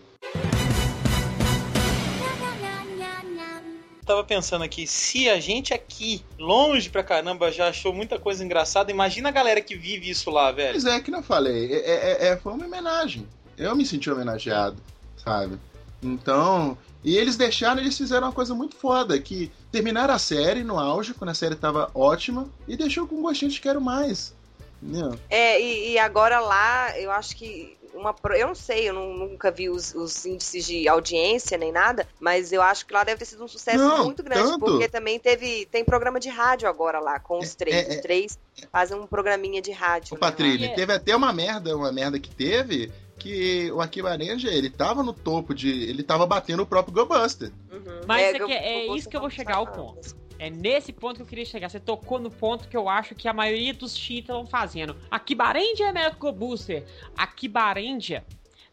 [4.06, 8.92] Tava pensando aqui, se a gente aqui, longe pra caramba, já achou muita coisa engraçada,
[8.92, 10.74] imagina a galera que vive isso lá, velho.
[10.74, 13.26] Mas é que não falei, é, é- é- foi uma homenagem.
[13.58, 14.76] Eu me senti homenageado,
[15.16, 15.58] sabe?
[16.02, 20.78] Então, e eles deixaram, eles fizeram uma coisa muito foda, que terminaram a série no
[20.78, 24.34] auge, quando a série tava ótima, e deixou com gostinho de quero mais.
[24.82, 25.18] Entendeu?
[25.30, 28.16] É, e, e agora lá, eu acho que uma.
[28.36, 32.52] Eu não sei, eu nu- nunca vi os, os índices de audiência nem nada, mas
[32.52, 34.60] eu acho que lá deve ter sido um sucesso Não, muito grande, tanto.
[34.66, 35.66] porque também teve.
[35.68, 37.76] Tem programa de rádio agora lá, com os É, três.
[37.76, 38.02] é, os é.
[38.02, 38.40] três
[38.72, 40.12] fazem um programinha de rádio.
[40.12, 40.20] O né.
[40.20, 40.74] Patrícia, É.
[40.74, 45.14] teve até uma merda, uma merda que teve, que o Akiba Ranger, ele tava no
[45.14, 45.70] topo de.
[45.70, 47.52] Ele tava batendo o próprio Go Buster.
[47.72, 48.02] Uhum.
[48.08, 50.16] Mas isso eu- aqui é- é isso que eu vou chegar ao ponto.
[50.44, 51.70] É nesse ponto que eu queria chegar.
[51.70, 54.94] Você tocou no ponto que eu acho que a maioria dos cheats estão fazendo.
[55.10, 56.86] A Kibarendia é melhor que o Go Booster.
[57.16, 58.26] A Kibarendia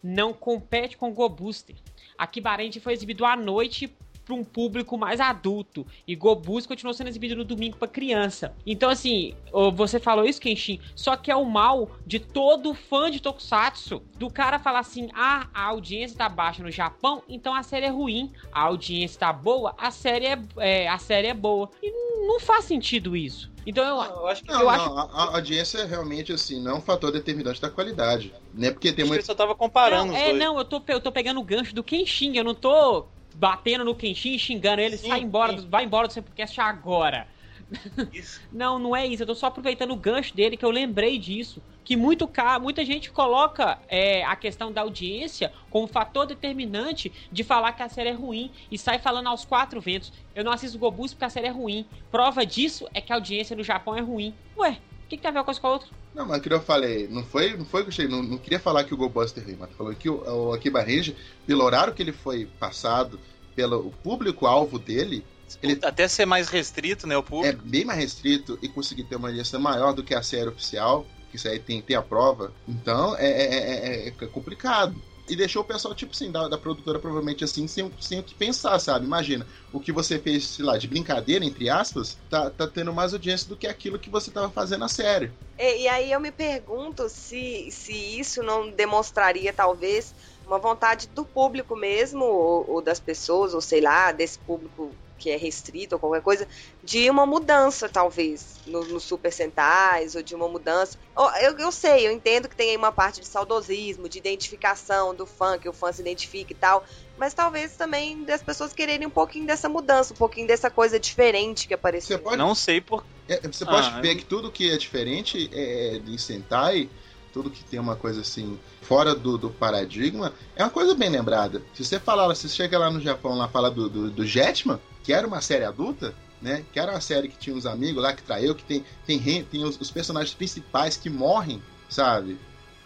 [0.03, 1.77] não compete com o Go Booster.
[2.19, 3.89] A Kibarendia foi exibido à noite
[4.31, 5.85] para um público mais adulto.
[6.07, 8.55] E Go Booster continuou sendo exibido no domingo para criança.
[8.65, 9.35] Então, assim,
[9.75, 14.03] você falou isso, Kenshin, só que é o mal de todo fã de Tokusatsu.
[14.19, 17.91] Do cara falar assim: ah, a audiência tá baixa no Japão, então a série é
[17.91, 18.33] ruim.
[18.53, 21.69] A audiência tá boa, a série é, é, a série é boa.
[21.83, 21.91] E
[22.27, 23.51] não faz sentido isso.
[23.67, 26.73] Então eu, Eu acho que, Não, Eu não, acho- a, a audiência realmente, assim, não
[26.73, 28.33] é um fator determinante da qualidade.
[28.55, 28.71] Né?
[28.71, 29.21] Porque tem acho que muito.
[29.21, 30.39] eu só tava comparando não, os é, dois.
[30.39, 33.95] não, eu tô, eu tô pegando o gancho do Kenshin, eu não tô batendo no
[33.95, 37.27] Kenshin, xingando ele, Sim, sai embora, do- vai embora do Simplecast agora.
[38.51, 39.23] Não, não é isso.
[39.23, 41.63] Eu tô só aproveitando o gancho dele, que eu lembrei disso.
[41.85, 42.29] Que muito
[42.61, 47.89] muita gente coloca é, a questão da audiência como fator determinante de falar que a
[47.89, 50.13] série é ruim e sai falando aos quatro ventos.
[50.35, 51.87] Eu não assisto Gobus porque a série é ruim.
[52.11, 54.35] Prova disso é que a audiência no Japão é ruim.
[54.57, 54.79] Ué,
[55.11, 55.89] que, que tem a ver uma coisa com a outra?
[56.15, 58.59] Não, mas que eu falei, não foi, não foi que eu cheguei, não, não queria
[58.59, 61.95] falar que o Go Buster veio, mas falou que o, o Akiba Ranger, pelo horário
[61.95, 63.21] que ele foi passado,
[63.55, 65.25] pelo público-alvo dele,
[65.63, 67.63] Ele- Até ser mais restrito, né, o é público.
[67.65, 71.37] bem mais restrito e conseguir ter uma audiência maior do que a série oficial, que
[71.37, 72.53] isso aí tem, tem a prova.
[72.69, 75.01] Então é, é, é- é- é complicado.
[75.31, 78.35] E deixou o pessoal, tipo assim, da, da produtora provavelmente assim, sem, sem o que
[78.35, 79.07] pensar, sabe?
[79.07, 83.13] Imagina, o que você fez, sei lá, de brincadeira, entre aspas, tá, tá tendo mais
[83.13, 85.31] audiência do que aquilo que você tava fazendo a série.
[85.57, 90.13] E, e aí eu me pergunto se, se isso não demonstraria, talvez,
[90.45, 95.31] uma vontade do público mesmo, ou, ou das pessoas, ou sei lá, desse público que
[95.31, 96.49] é restrito ou qualquer coisa,
[96.83, 100.97] de uma mudança, talvez, no, no Super Sentais, ou de uma mudança.
[101.43, 105.27] Eu, eu sei, eu entendo que tem aí uma parte de saudosismo, de identificação do
[105.27, 106.83] fã, que o fã se identifica e tal,
[107.19, 111.69] mas talvez também das pessoas quererem um pouquinho dessa mudança, um pouquinho dessa coisa diferente
[111.69, 112.17] que apareceu.
[112.17, 113.05] Você pode, Não sei por.
[113.29, 116.89] é, você pode Ah, ver eu- que tudo que é diferente é, de Sentai,
[117.33, 121.63] tudo que tem uma coisa assim, fora do, do paradigma, é uma coisa bem lembrada.
[121.75, 124.81] Se você falar, se você chega lá no Japão lá fala do, do, do Jetman,
[125.03, 126.65] que era uma série adulta, né?
[126.73, 129.65] Que era uma série que tinha uns amigos lá que traiu, que tem, tem, tem
[129.65, 132.39] os, os personagens principais que morrem, sabe?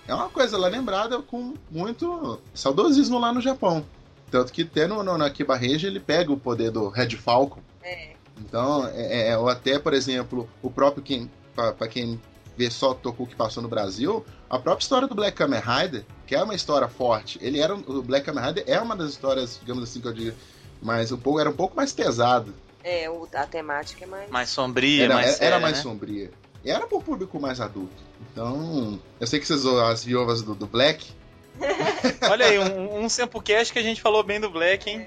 [0.07, 3.85] É uma coisa lá lembrada com muito saudosismo lá no Japão.
[4.31, 7.61] Tanto que até no, no, na Akiba Range ele pega o poder do Red Falcon.
[7.83, 8.12] É.
[8.38, 12.20] Então, é, é- ou até, por exemplo, o próprio quem, para quem
[12.57, 16.05] vê só o Toku que passou no Brasil, a própria história do Black Kamen Rider,
[16.27, 17.38] que é uma história forte.
[17.40, 20.12] Ele era um- o Black Kamen Rider é uma das histórias, digamos assim, que eu
[20.12, 20.37] digo,
[20.85, 22.55] mas um pouco era um pouco mais pesado.
[22.85, 24.31] É, o- a temática é mais.
[24.31, 25.83] Mais sombria, Era, mais era- séria, era mais né?
[25.83, 26.31] sombria.
[26.62, 28.05] E era para o público mais adulto.
[28.31, 31.11] Então, eu sei que vocês as viúvas do, do Black.
[32.31, 35.07] Olha aí, um, um Sempocast que a gente falou bem do Black, hein?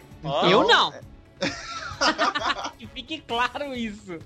[0.49, 0.93] Eu não.
[2.77, 4.17] que fique claro isso.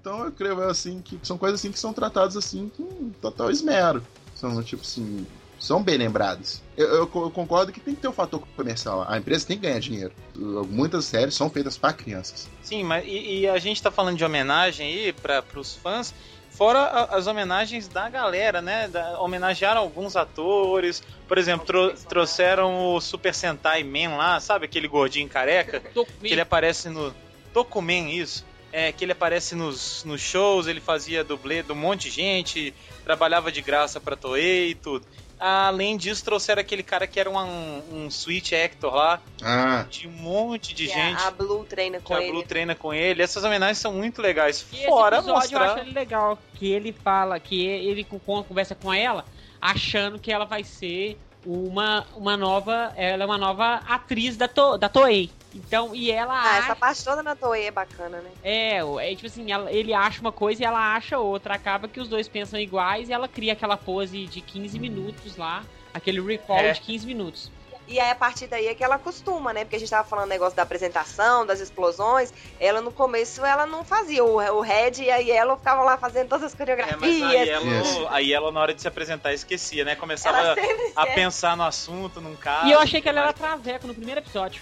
[0.00, 4.02] Então eu creio assim que são coisas assim que são tratadas assim com total esmero.
[4.34, 5.26] São tipo assim,
[5.58, 6.62] são bem lembradas.
[6.76, 9.04] Eu, eu eu concordo que tem que ter o fator comercial.
[9.08, 10.12] A empresa tem que ganhar dinheiro.
[10.36, 12.48] Muitas séries são feitas para crianças.
[12.62, 16.14] Sim, mas e, e a gente tá falando de homenagem aí para os fãs,
[16.50, 18.86] fora a- as homenagens da galera, né?
[18.88, 21.02] Da, homenagearam alguns atores.
[21.26, 24.64] Por exemplo, tro- trouxeram o Super Sentai Man lá, sabe?
[24.66, 25.82] Aquele gordinho careca.
[26.20, 27.12] Que ele aparece no
[27.52, 28.46] Tokumen, isso.
[28.70, 32.74] É, que ele aparece nos, nos shows, ele fazia dublê de um monte de gente,
[33.02, 35.06] trabalhava de graça pra Toei e tudo.
[35.38, 40.10] Além disso, trouxeram aquele cara que era um, um Switch Actor lá, Ah, de um
[40.10, 41.22] monte de que gente.
[41.22, 42.32] a, a Blue treina que com a ele.
[42.32, 43.22] Blue treina com ele.
[43.22, 44.66] Essas homenagens são muito legais.
[44.72, 45.72] E esse Fora episódio eu mostrar.
[45.74, 49.24] acho ele legal, que ele fala, que ele conversa com ela,
[49.60, 54.76] achando que ela vai ser uma, uma nova, ela é uma nova atriz da, to,
[54.76, 55.30] da Toei.
[55.54, 58.30] Então, e ela Ah, acha, essa parte toda na Toei é bacana, né?
[58.42, 61.98] é, é tipo assim, ela- ele acha uma coisa e ela acha outra, acaba que
[62.00, 66.58] os dois pensam iguais e ela cria aquela pose de 15 minutos lá, aquele recall
[66.58, 66.72] É.
[66.72, 67.50] de 15 minutos.
[67.90, 69.64] E aí, a partir daí é que ela acostuma, né?
[69.64, 72.30] Porque a gente tava falando negócio da apresentação, das explosões.
[72.60, 74.22] Ela, no começo, ela não fazia.
[74.22, 77.00] O, o Red e a Yellow ficavam lá fazendo todas as É, coreografias.
[77.00, 79.94] mas a Yellow, a Yellow, na hora de se apresentar, esquecia, né?
[79.96, 81.14] Começava a esquece.
[81.14, 82.66] pensar no assunto, num caso.
[82.66, 84.60] e eu achei que ela era traveco no primeiro episódio.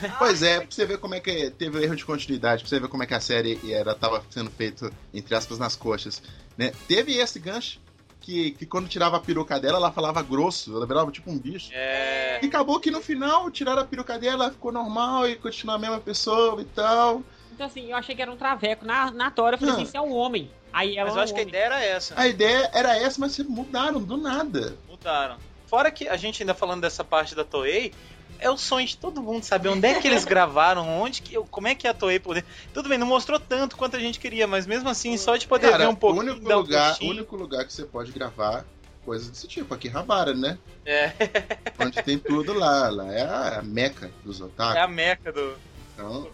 [0.18, 2.88] pois é, pra você ver como é que teve erro de continuidade, pra você ver
[2.88, 6.22] como é que a série era, tava sendo feita, entre aspas, nas coxas.
[6.56, 6.72] Né?
[6.88, 7.80] Teve esse gancho
[8.20, 11.70] que, que quando tirava a peruca dela, ela falava grosso, ela virava tipo um bicho.
[11.72, 12.38] É.
[12.42, 15.98] E acabou que no final tiraram a peruca dela, ficou normal e continua a mesma
[15.98, 17.22] pessoa e tal.
[17.54, 18.84] Então assim, eu achei que era um traveco.
[18.84, 19.76] Na, na Tora eu falei Ah.
[19.78, 20.50] assim, você é um homem.
[20.72, 21.48] Aí ela Mas é eu um acho que a homem.
[21.54, 22.14] ideia era essa.
[22.18, 24.76] A ideia era essa, mas mudaram do nada.
[24.88, 25.36] Mudaram.
[25.66, 27.92] Fora que a gente ainda falando dessa parte da Toei,
[28.42, 31.68] é o sonho de todo mundo saber onde é que eles gravaram, onde que, como
[31.68, 32.44] é que é a Toei poder.
[32.74, 35.66] Tudo bem, não mostrou tanto quanto a gente queria, mas mesmo assim, só de poder
[35.68, 38.64] ver Cara, um o pouquinho único um lugar, o único lugar que você pode gravar
[39.04, 40.58] coisas desse tipo, aqui Rabara, né?
[40.84, 41.12] É,
[41.78, 44.76] Onde tem tudo lá, lá é a meca dos é otakus.
[44.82, 45.54] a meca do
[45.94, 46.28] Então,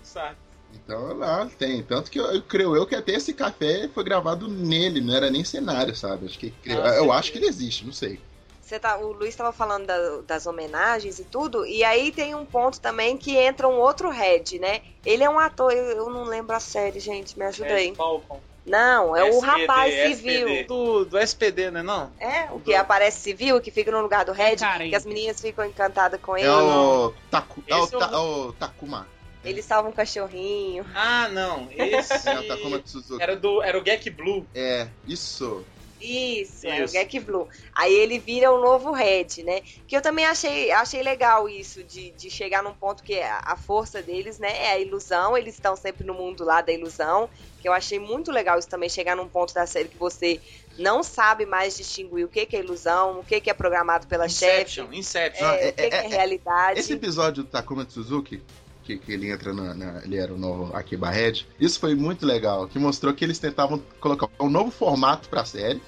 [0.75, 1.83] então lá tem.
[1.83, 5.31] Tanto que eu, eu creio eu que até esse café foi gravado nele, não era
[5.31, 6.27] nem cenário, sabe?
[6.27, 7.13] Acho que, Ah, eu certeza.
[7.13, 8.21] acho que ele existe, não sei.
[8.69, 12.45] Você tá, o Luiz estava falando da- das homenagens e tudo, e aí tem um
[12.45, 14.83] ponto também que entra um outro Red, né?
[15.07, 17.89] Ele é um ator, eu, eu não lembro a série, gente, me ajuda aí.
[17.89, 18.39] É, Falcon.
[18.67, 20.39] Não, é o SPD, rapaz SPD.
[20.39, 20.67] civil.
[20.67, 21.83] Do, do SPD, né?
[21.83, 22.13] Não?
[22.21, 24.57] É, o que aparece civil, que fica no lugar do Red,
[24.91, 26.47] que as meninas ficam encantadas com ele.
[26.47, 29.09] É o, Taku, é o, Esse é o- Ta- o Takuma.
[29.43, 30.85] Ele salva um cachorrinho.
[30.95, 31.69] Ah, não.
[31.71, 32.29] Esse.
[32.29, 33.23] É o Takuma Tsuzuki.
[33.23, 34.47] Era, do, era o Gek Blue.
[34.55, 35.65] É, isso.
[36.01, 36.95] Isso, é o Isso.
[36.95, 37.49] Gek Blue.
[37.75, 39.61] Aí ele vira o novo Red, né?
[39.87, 44.03] Que eu também achei, achei legal isso, de, de chegar num ponto que a, força
[44.03, 45.37] deles, né, é a ilusão.
[45.37, 47.29] Eles estão sempre no mundo lá da ilusão.
[47.61, 50.41] Que eu achei muito legal isso também, chegar num ponto da série que você
[50.79, 54.29] não sabe mais distinguir o que, que é ilusão, o que, que é programado pela
[54.29, 55.47] chefe, Inception, Inception.
[55.47, 56.81] Não, é, é- o que, que é, é- é- realidade.
[56.81, 58.43] Esse episódio do Takuma Tsuzuki,
[58.89, 62.25] que, que ele entra na, na- Ele era o novo Akiba Red, isso foi muito
[62.25, 65.81] legal, que mostrou que eles tentavam colocar um novo formato pra série.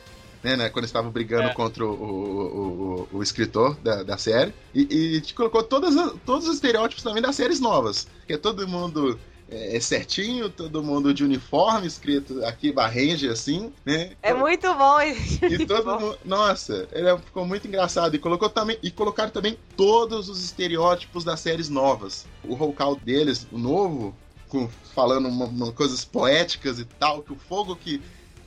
[0.42, 1.52] Né, né, quando eles estavam brigando É.
[1.52, 4.54] contra o, o, o- o escritor da, da série.
[4.74, 8.08] E, e te colocou todas as- todos os estereótipos também das séries novas.
[8.26, 9.18] Que é todo mundo
[9.50, 14.12] é, é certinho, todo mundo de uniforme, escrito aqui Barrange, assim, né?
[14.22, 16.18] É muito bom esse E todo mundo.
[16.24, 18.14] Nossa, ele ficou muito engraçado.
[18.14, 18.78] E colocou também.
[18.82, 22.26] E colocaram também todos os estereótipos das séries novas.
[22.44, 24.14] O rocal deles, o novo,
[24.48, 28.00] com, falando uma- uma coisas poéticas e tal, que o fogo que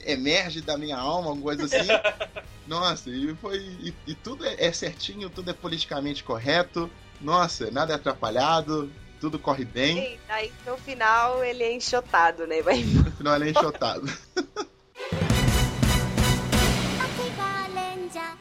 [0.05, 1.87] emerge da minha alma, alguma coisa assim.
[2.67, 3.57] Nossa, e foi.
[3.57, 6.89] E, e tudo é, é certinho, tudo é politicamente correto.
[7.19, 8.89] Nossa, nada é atrapalhado,
[9.23, 10.15] tudo corre bem.
[10.15, 12.61] E daí no final ele é enxotado, né?
[12.61, 14.03] Vai No final ele é enxotado.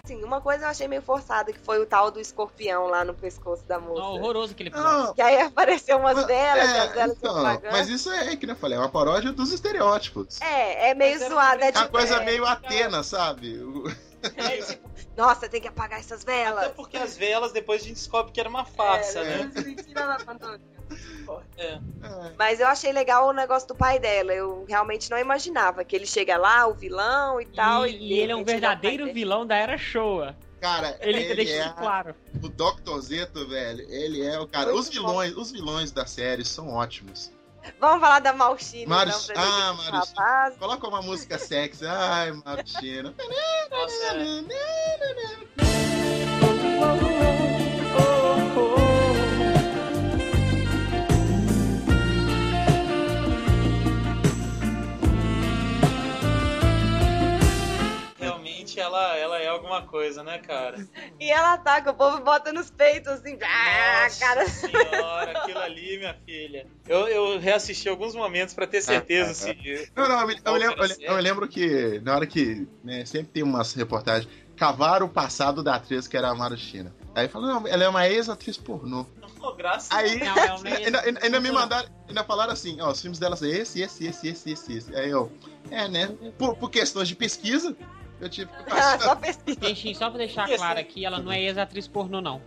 [0.04, 3.14] Assim, uma coisa eu achei meio forçada, que foi o tal do escorpião lá no
[3.14, 4.00] pescoço da moça.
[4.00, 5.04] Não, horroroso aquele episódio.
[5.06, 8.44] Não, Que aí apareceu umas Mas- velas, é, as velas então, mas isso é, que
[8.44, 10.40] nem eu falei, é uma paródia dos estereótipos.
[10.40, 11.62] É, é meio Mas era zoado.
[11.62, 13.56] É, É uma tipo, coisa é, meio Atena, sabe?
[13.58, 13.92] O- é
[14.66, 16.64] tipo, nossa, tem que apagar essas velas.
[16.64, 19.52] Até porque as velas depois a gente descobre que era uma farsa, É, né?
[21.56, 21.64] É.
[21.66, 21.80] é.
[22.38, 24.32] Mas eu achei legal o negócio do pai dela.
[24.32, 27.86] Eu realmente não imaginava que ele chega lá, o vilão e tal.
[27.86, 29.46] E, e ele é um verdadeiro vilão.
[29.46, 30.36] da Era Showa.
[30.60, 32.14] Cara, Ele, ele, é isso claro.
[32.40, 33.00] o Dr.
[33.00, 33.84] Zeto, velho.
[33.90, 34.66] Ele é o cara.
[34.66, 37.32] Muito Os vilões, os vilões da série são ótimos.
[37.80, 40.58] Vamos falar da Malchina, Marius- então, ah, Marius-.
[40.58, 41.84] Coloca uma música sexy.
[41.86, 43.12] Ai, Martina.
[43.70, 44.14] Nossa,
[58.82, 60.86] ela, ela é alguma coisa, né, cara?
[61.18, 64.46] E ela ataca, o povo bota nos peitos, assim, ah, Nossa cara.
[64.48, 66.66] senhora, aquilo ali, minha filha.
[66.88, 69.52] Eu, eu reassisti alguns momentos pra ter certeza se.
[69.96, 73.42] Não, não, eu, me- eu lembro, eu, lembro que na hora que né, sempre tem
[73.42, 76.94] umas reportagens, cavaram o passado da atriz que era a Maruchina.
[77.14, 79.04] Aí falaram, não, ela é uma ex-atriz pornô.
[79.40, 82.90] Oh, graças Aí Não, não, é ainda, ainda- ainda me mandaram, ainda falaram assim, ó,
[82.90, 84.96] os filmes dela são esse, esse, esse, esse, esse, esse.
[84.96, 85.30] Aí eu,
[85.70, 86.06] é, né?
[86.38, 87.76] Por, por questões de pesquisa,
[88.22, 89.00] eu tive que Ah, passar.
[89.00, 89.74] só pesquisa.
[89.74, 92.40] Gente, só pra deixar claro aqui, ela não é ex-atriz pornô, não.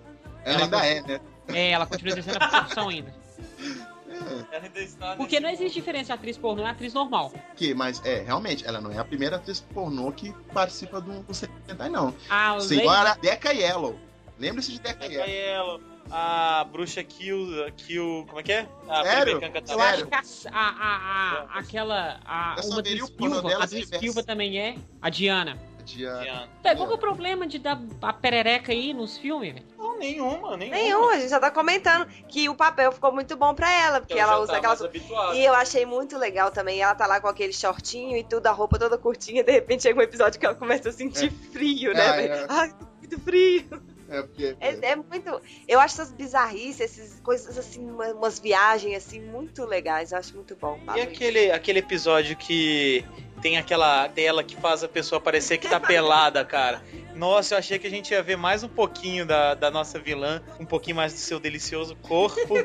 [0.43, 1.19] Ela ainda é, né?
[1.49, 3.13] É, ela continua exercendo a profissão ainda.
[4.51, 7.33] Ela ainda está Porque não existe diferença entre atriz pornô e atriz normal.
[7.55, 11.33] Que, mas é, realmente, ela não é a primeira atriz pornô que participa do, do
[11.33, 12.15] Sentai, não.
[12.29, 12.61] A lei...
[12.61, 13.99] Senhora Deca Yellow.
[14.39, 15.11] Lembre-se de Deca mundo.
[15.11, 15.75] Yellow.
[15.75, 17.47] Ela, a bruxa Kill,
[17.77, 18.25] Kill.
[18.27, 18.67] Como é que é?
[18.87, 19.39] A Sério?
[19.39, 22.19] Perebecanca Eu tá- acho que a, a, a- a- aquela.
[22.25, 22.81] A, uma
[23.61, 23.67] a.
[23.99, 24.75] Silva também é.
[25.01, 25.59] A Diana.
[25.83, 26.23] Diana.
[26.23, 26.49] Diana.
[26.63, 29.65] Tá, qual que é o problema de dar a perereca aí nos filmes, velho?
[29.77, 30.75] Não, nenhuma, nenhuma.
[30.77, 34.17] Nenhum, a gente já tá comentando que o papel ficou muito bom pra ela, porque
[34.17, 34.81] ela já usa tá aquelas.
[34.81, 35.35] habituada.
[35.35, 36.81] E eu achei muito legal também.
[36.81, 39.43] Ela tá lá com aquele shortinho e tudo, a roupa toda curtinha.
[39.43, 42.07] De repente chega um episódio que ela começa a sentir frio, né?
[42.07, 42.33] Ah, velho?
[42.33, 42.45] é.
[42.49, 43.65] Ai, tô muito frio.
[44.07, 44.55] É, porque.
[44.59, 45.41] É, é muito.
[45.67, 50.11] Eu acho essas bizarrices, essas coisas assim, uma- umas viagens assim, muito legais.
[50.11, 50.79] Eu acho muito bom.
[50.95, 53.03] E aquele, aquele episódio que
[53.41, 56.81] tem aquela tela que faz a pessoa parecer que tá pelada, cara?
[57.13, 60.41] Nossa, eu achei que a gente ia ver mais um pouquinho da, da nossa vilã,
[60.59, 62.55] um pouquinho mais do seu delicioso corpo.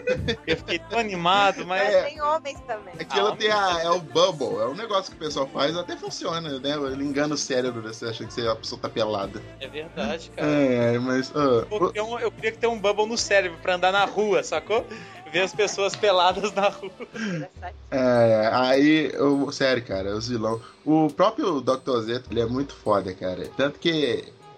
[0.46, 1.80] Eu fiquei tão animado, mas.
[1.80, 2.02] Mas É.
[2.04, 2.94] tem homens também.
[2.98, 5.96] Aquilo Ah, tem a, é o bubble, é um negócio que o pessoal faz, até
[5.96, 6.72] funciona, né?
[6.92, 9.40] Ele engana o cérebro, você acha que a pessoa tá pelada.
[9.60, 10.50] É verdade, cara.
[10.50, 11.30] É, mas.
[11.34, 14.84] ah, Pô, eu, eu queria ter um bubble no cérebro pra andar na rua, sacou?
[15.32, 16.90] Ver as pessoas peladas na rua.
[17.90, 20.60] É, aí, eu, sério, cara, os vilão.
[20.84, 22.00] O próprio Dr.
[22.02, 23.48] Zeto, ele é muito foda, cara.
[23.56, 23.88] Tanto que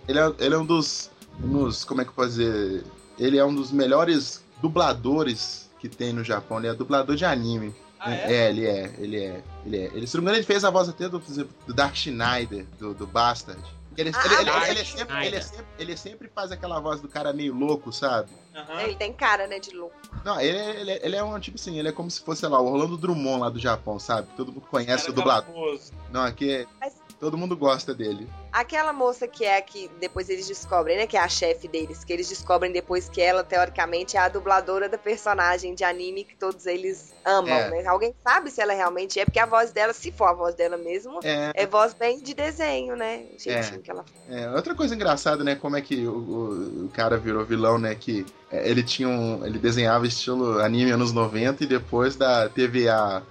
[0.09, 1.85] ele é, ele é um dos, dos.
[1.85, 2.85] Como é que eu posso dizer?
[3.19, 6.59] Ele é um dos melhores dubladores que tem no Japão.
[6.59, 7.75] Ele é dublador de anime.
[8.01, 8.49] Ah, é?
[8.51, 9.91] ele é, ele é, ele é.
[9.95, 12.95] Ele, se não me engano, ele fez a voz até do, do Dark Schneider, do,
[12.95, 13.63] do Bastard.
[13.97, 17.33] Ele, Ah, ele, ele- é sempre, é sempre, ele sempre faz aquela voz do cara
[17.33, 18.31] meio louco, sabe?
[18.55, 18.83] Aham.
[18.83, 19.97] Ele tem cara, né, de louco.
[20.25, 22.41] Não, ele, é- ele, é- ele é um tipo assim, ele é como se fosse,
[22.41, 24.29] sei lá, o Orlando Drummond lá do Japão, sabe?
[24.37, 25.53] Todo mundo conhece Cara o dublador.
[25.55, 25.93] famoso.
[26.11, 28.29] Não, aqui é- Mas- todo mundo gosta dele.
[28.53, 31.07] Aquela moça que é a que depois eles descobrem, né?
[31.07, 34.89] Que é a chefe deles, que eles descobrem depois que ela, teoricamente, é a dubladora
[34.89, 37.71] da personagem de anime que todos eles amam, É.
[37.71, 37.87] né?
[37.87, 40.77] Alguém sabe se ela realmente é, porque a voz dela, se for a voz dela
[40.77, 43.25] mesmo, É, é voz bem de desenho, né?
[43.35, 45.55] O jeitinho que ela é, outra coisa engraçada, né?
[45.55, 47.95] Como é que o, o- o cara virou vilão, né?
[47.95, 49.47] Que é, ele tinha um.
[49.47, 53.23] Ele desenhava estilo anime anos 90 e depois da, teve a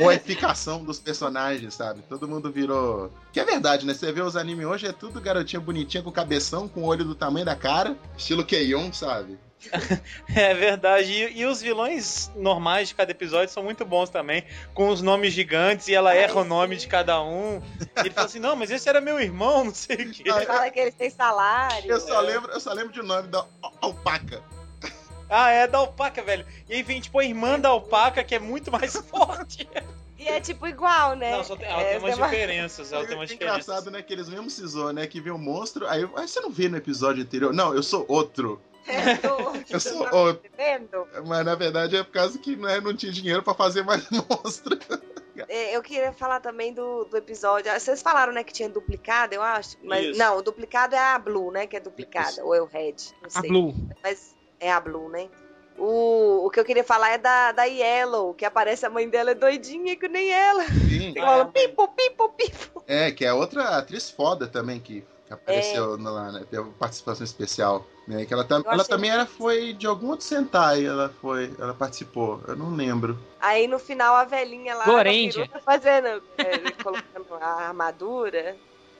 [0.00, 2.02] modificação dos personagens, sabe?
[2.08, 3.10] Todo mundo virou.
[3.32, 3.94] Que é verdade, né?
[3.94, 7.14] Você vê os animes hoje, é tudo garotinha bonitinha com cabeção, com o olho do
[7.14, 9.38] tamanho da cara, estilo Keion, sabe?
[10.34, 11.10] É verdade.
[11.10, 15.32] E, e os vilões normais de cada episódio são muito bons também, com os nomes
[15.32, 16.82] gigantes, e ela Ai, erra o nome sim.
[16.82, 17.60] de cada um.
[17.80, 20.30] E ele fala assim: não, mas esse era meu irmão, não sei o quê.
[20.46, 21.90] Fala que eles têm salário.
[21.90, 24.42] Eu só lembro, eu só lembro de nome da al- alpaca.
[25.28, 26.46] Ah, é da alpaca, velho.
[26.68, 29.68] E aí vem, tipo, a irmã da alpaca, que é muito mais forte.
[30.18, 31.30] E é tipo igual, né?
[31.32, 32.92] Não, só tem, ela É, tem umas tem uma- diferenças.
[32.92, 33.62] Ela tem É umas diferenças.
[33.64, 34.02] engraçado, né?
[34.02, 35.06] Que eles mesmo cisou, né?
[35.06, 37.52] Que vê o monstro, aí, aí você não vê no episódio anterior.
[37.52, 38.60] Não, eu sou outro.
[38.88, 39.18] É,
[39.74, 41.08] Eu sou- tá ô, percebendo?
[41.26, 44.78] Mas na verdade é por causa que né, não tinha dinheiro pra fazer mais monstro.
[45.48, 47.70] É, Eu queria falar também do, do episódio.
[47.72, 49.76] ah, Vocês falaram, né, que tinha duplicado, eu acho.
[49.82, 50.18] Mas Isso.
[50.18, 51.66] não, o duplicado é a Blue, né?
[51.66, 52.30] Que é duplicada.
[52.30, 52.44] Isso.
[52.44, 52.94] Ou é o Red.
[53.20, 53.50] Não A sei.
[53.50, 53.74] Blue.
[54.02, 55.28] Mas é a Blue, né?
[55.78, 59.32] O, o que eu queria falar é da, da Yellow, que aparece a mãe dela
[59.32, 60.64] é doidinha que nem ela.
[60.64, 61.12] Sim.
[61.12, 62.82] Fica falando pipo, pipo, pipo.
[62.86, 66.44] É, que é outra atriz foda também que que apareceu no- lá, né?
[66.48, 67.84] Teve uma participação especial.
[68.06, 68.24] Né?
[68.24, 72.40] Que ela, tam- ela também era, foi de algum outro Sentai, ela foi, ela participou.
[72.46, 73.18] Eu não lembro.
[73.40, 74.84] Aí no final a velhinha lá
[75.64, 78.56] fazendo, é, colocando a armadura.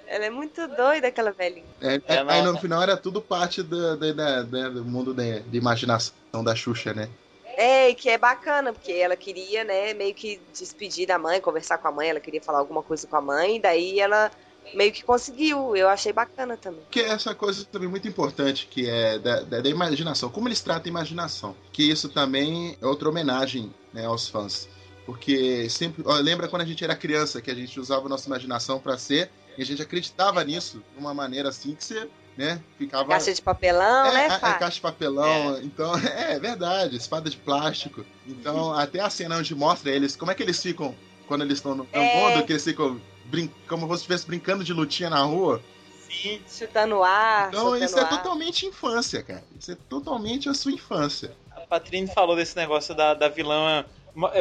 [0.06, 1.64] Ela é muito doida, aquela velhinha.
[1.80, 5.12] É, É, é, aí no final era tudo parte do, do, da- da- do mundo
[5.12, 6.12] de, de imaginação
[6.44, 7.08] da Xuxa, né?
[7.56, 11.78] É, e que é bacana, porque ela queria, né, meio que despedir da mãe, conversar
[11.78, 14.30] com a mãe, ela queria falar alguma coisa com a mãe, e daí ela
[14.74, 15.74] meio que conseguiu.
[15.74, 16.82] Eu achei bacana também.
[16.90, 20.28] Que é essa coisa também muito importante, que é da, da, da imaginação.
[20.28, 21.56] Como eles tratam a imaginação.
[21.72, 24.68] Que isso também é outra homenagem né, aos fãs.
[25.04, 26.02] Porque sempre.
[26.04, 28.98] ó, lembra quando a gente era criança, que a gente usava a nossa imaginação pra
[28.98, 33.08] ser, e a gente acreditava nisso de uma maneira assim que você, né, ficava.
[33.08, 34.58] Caixa de papelão, é, né, a- é, Fábio?
[34.58, 38.04] caixa de papelão, então, é, verdade, espada de plástico.
[38.26, 40.94] Então, até a cena onde mostra eles, como é que eles ficam
[41.26, 42.42] quando eles estão no, É.
[42.42, 45.60] que eles ficam brin como se estivesse brincando de lutinha na rua.
[46.08, 46.40] Sim.
[46.48, 48.08] Chutando ar, Então, isso é ar.
[48.08, 49.42] totalmente infância, cara.
[49.58, 51.32] Isso é totalmente a sua infância.
[51.50, 53.84] A Patrine falou desse negócio da, da vilã é,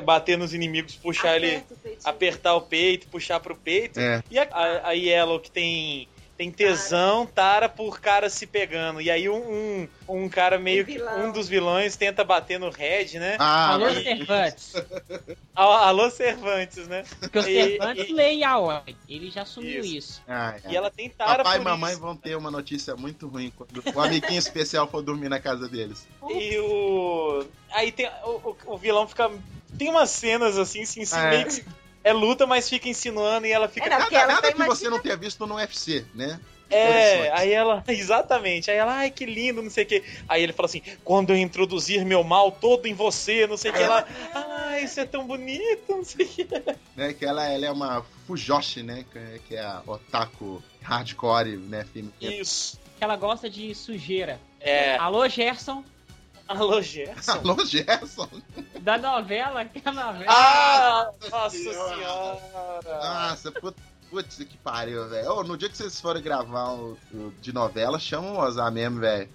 [0.03, 2.09] bater nos inimigos, puxar ele, Aperta o peitinho.
[2.09, 3.99] apertar o peito, puxar pro peito.
[3.99, 4.23] É.
[4.31, 6.07] E a, a, a Yellow que tem,
[6.37, 8.99] tem tesão, tara por cara se pegando.
[9.01, 11.01] E aí um, um, um cara meio Um que.
[11.01, 13.37] Um dos vilões tenta bater no Red, né?
[13.39, 14.73] Ah, Alô, mas- Cervantes.
[15.55, 17.03] Alô, Cervantes, né?
[17.21, 18.95] Porque o Cervantes e- lê a ordem.
[19.07, 19.97] Ele já assumiu Isso.
[19.97, 20.21] isso.
[20.27, 20.71] Ah, é.
[20.71, 22.01] E ela tem tara Papai e mamãe isso.
[22.01, 26.05] vão ter uma notícia muito ruim quando o amiguinho especial for dormir na casa deles.
[26.29, 27.45] E o.
[27.71, 28.09] Aí tem.
[28.25, 29.31] O, o- o vilão fica.
[29.77, 31.29] Tem umas cenas assim, assim, assim, É.
[31.29, 31.65] meio que.
[32.05, 33.87] É luta, mas fica insinuando e ela fica.
[33.87, 36.39] É, não, Nada, ela nada tá que você não tenha visto no UFC, né?
[36.69, 37.83] É, aí ela.
[37.89, 38.69] Exatamente.
[38.69, 40.03] Aí ela, ai, que lindo, não sei o quê.
[40.29, 43.73] Aí ele fala assim: quando eu introduzir meu mal todo em você, não sei o
[43.73, 43.81] que.
[43.81, 46.47] Ela, ai, isso é tão bonito, não sei o que.
[46.95, 47.11] né?
[47.13, 49.03] Que ela, ela é uma Fujoshi, né?
[49.11, 51.85] que- Que é a otaku hardcore, né?
[51.91, 52.13] Feminina.
[52.21, 52.79] Isso.
[52.99, 54.39] Que ela gosta de sujeira.
[54.59, 54.95] É.
[54.97, 55.83] Alô, Gerson.
[56.47, 57.31] Alô, Gerson.
[57.31, 58.29] Alô, Gerson!
[58.81, 60.25] Da novela, que é a novela.
[60.31, 61.95] Ah, nossa Senhora.
[61.95, 62.99] senhora.
[63.03, 63.81] Nossa, put-
[64.11, 65.31] putz, que pariu, velho.
[65.31, 68.99] Ô, no dia que vocês forem gravar o, o de novela, chama o Ozar mesmo,
[68.99, 69.27] velho.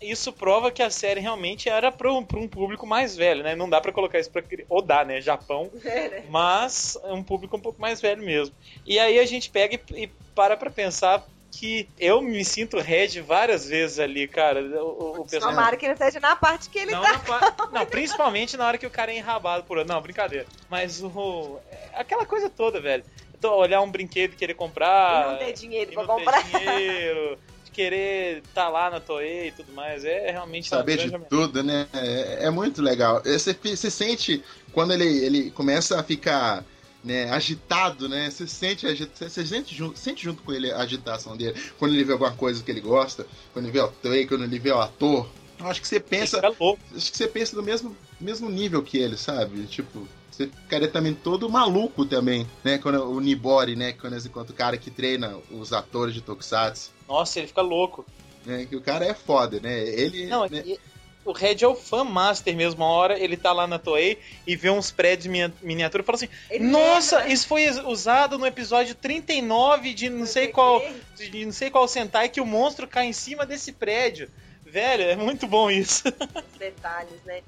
[0.00, 3.54] Isso prova que a série realmente era para um, pra um público mais velho, né?
[3.54, 4.42] Não dá pra colocar isso pra.
[4.66, 5.20] Ou dá, né?
[5.20, 5.70] Japão.
[5.84, 6.24] É, né?
[6.30, 8.54] Mas é um público um pouco mais velho mesmo.
[8.86, 13.20] E aí a gente pega e, e para pra pensar que eu me sinto Red
[13.20, 14.60] várias vezes ali, cara.
[14.82, 15.56] O, o, personagem.
[15.56, 17.18] Tomara que não seja na parte que ele Não, tá.
[17.18, 19.84] pa- não, principalmente na hora que o cara é enrabado por.
[19.84, 20.46] Não, brincadeira.
[20.68, 21.58] Mas o.
[21.70, 23.04] é Aquela coisa toda, velho.
[23.36, 25.26] Então, olhar um brinquedo e querer comprar.
[25.26, 26.42] e não ter dinheiro e pra não ter comprar.
[26.44, 30.04] dinheiro, de querer estar lá na Toei e tudo mais.
[30.04, 31.86] É realmente Saber de tudo, né?
[31.92, 33.22] É, é muito legal.
[33.24, 36.64] Você se sente quando ele, ele começa a ficar
[37.02, 38.30] né, agitado, né?
[38.30, 41.58] Você sente, você sente junto, sente junto com ele a agitação dele.
[41.78, 43.88] Quando ele vê alguma coisa que ele gosta, quando ele vê o
[44.28, 45.28] quando ele vê o ator.
[45.58, 46.80] Eu acho que você pensa, louco.
[46.96, 49.66] acho que você pensa do mesmo, mesmo nível que ele, sabe?
[49.66, 52.78] Tipo, você ficaria também todo maluco também, né?
[52.78, 53.92] Quando o Nibori, né?
[53.92, 58.06] Quando eles encontram o cara que treina os atores de Tokusatsu, Nossa, ele fica louco.
[58.46, 58.64] né?
[58.64, 59.80] Que o cara é foda, né?
[59.86, 60.62] Ele, Não, né?
[60.64, 60.80] e-
[61.24, 62.82] o Red é o fan master mesmo.
[62.82, 66.16] Uma hora ele tá lá na Toei e vê uns prédios minia- miniatura e fala
[66.16, 70.82] assim: Ele Nossa, lembra, isso foi usado no episódio 39 de não sei qual.
[71.16, 74.30] De não sei qual Sentai que o monstro cai em cima desse prédio.
[74.64, 76.04] Velho, é muito bom isso.
[76.08, 77.42] Os detalhes, né?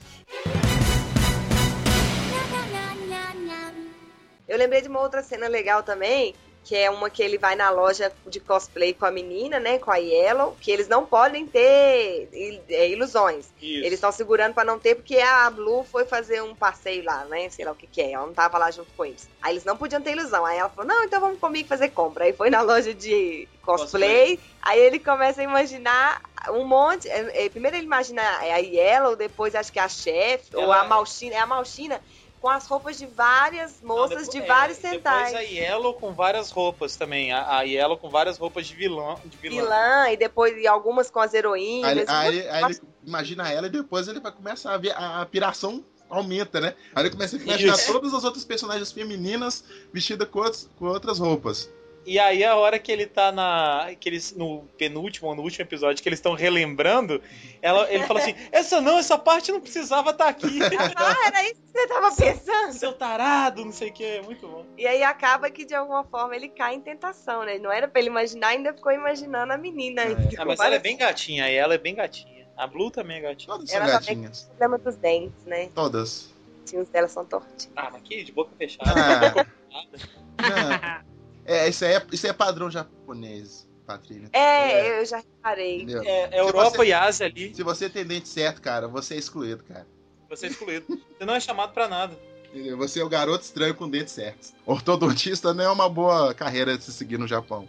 [4.48, 6.34] Eu lembrei de uma outra cena legal também,
[6.64, 9.90] que é uma que ele vai na loja de cosplay com a menina, né, com
[9.90, 12.28] a Yellow, que eles não podem ter
[12.68, 13.46] é, ilusões.
[13.60, 13.84] Isso.
[13.84, 17.48] Eles estão segurando pra não ter, porque a Blue foi fazer um passeio lá, né?
[17.50, 18.12] Sei lá o que que é.
[18.12, 19.28] Ela não tava lá junto com eles.
[19.40, 20.46] Aí eles não podiam ter ilusão.
[20.46, 22.24] Aí ela falou, não, então vamos comigo fazer compra.
[22.24, 24.38] Aí foi na loja de cosplay.
[24.60, 27.08] Aí ele começa a imaginar um monte.
[27.08, 31.34] é, é, primeiro ele imagina a Yellow, depois acho que a chefe, ou a Malchina.
[31.34, 32.00] É a Malchina
[32.42, 35.34] com as roupas de várias Não, moças depois- de é, vários Depois centais.
[35.34, 37.32] a Yellow com várias roupas também.
[37.32, 39.18] A, a Yellow com várias roupas de vilão.
[39.24, 39.62] De vilã.
[39.62, 42.08] Vilã, e depois e algumas com as heroínas.
[42.08, 45.22] Aí, aí, Muito- aí ele imagina ela e depois ele vai começar a ver a,
[45.22, 46.74] a piração aumenta, né?
[46.94, 47.90] Aí ele começa a imaginar Isso.
[47.90, 51.70] todas as outras personagens femininas vestidas com, outros- com outras roupas.
[52.04, 53.90] E aí a hora que ele tá na.
[53.98, 57.22] que eles, no penúltimo ou no último episódio, que eles estão relembrando,
[57.60, 60.58] ela, ele fala assim: essa não, essa parte não precisava estar aqui.
[60.96, 62.72] Ah, era isso que você tava pensando.
[62.72, 64.66] Seu tarado, não sei o que, muito bom.
[64.76, 67.58] E aí acaba que de alguma forma ele cai em tentação, né?
[67.58, 70.02] Não era pra ele imaginar, ainda ficou imaginando a menina.
[70.02, 70.16] É.
[70.38, 72.42] Ah, mas ela é bem gatinha, e ela é bem gatinha.
[72.56, 73.54] A Blue também é gatinha.
[73.54, 74.44] Todas são Ela também gatinhas.
[74.44, 75.70] problema dos dentes, né?
[75.74, 76.32] Todas.
[76.64, 77.70] Os tinhos dela são tortinhos.
[77.74, 78.92] Ah, mas aqui de boca fechada.
[78.94, 79.30] Ah.
[79.30, 79.50] boca
[79.90, 81.04] fechada.
[81.04, 81.11] Não.
[81.52, 84.30] É, isso aí é, isso aí é padrão japonês, Patrícia.
[84.32, 85.86] É, eu já reparei.
[86.04, 89.18] É, é Europa você- e Ásia ali, Se você tem dente certo, cara, você é
[89.18, 89.86] excluído, cara.
[90.28, 90.86] você é excluído.
[91.18, 92.18] Você não é chamado pra nada.
[92.48, 92.76] Entendeu?
[92.78, 94.52] Você é o garoto estranho com dentes certos.
[94.66, 97.66] Ortodontista não é uma boa carreira de se seguir no Japão.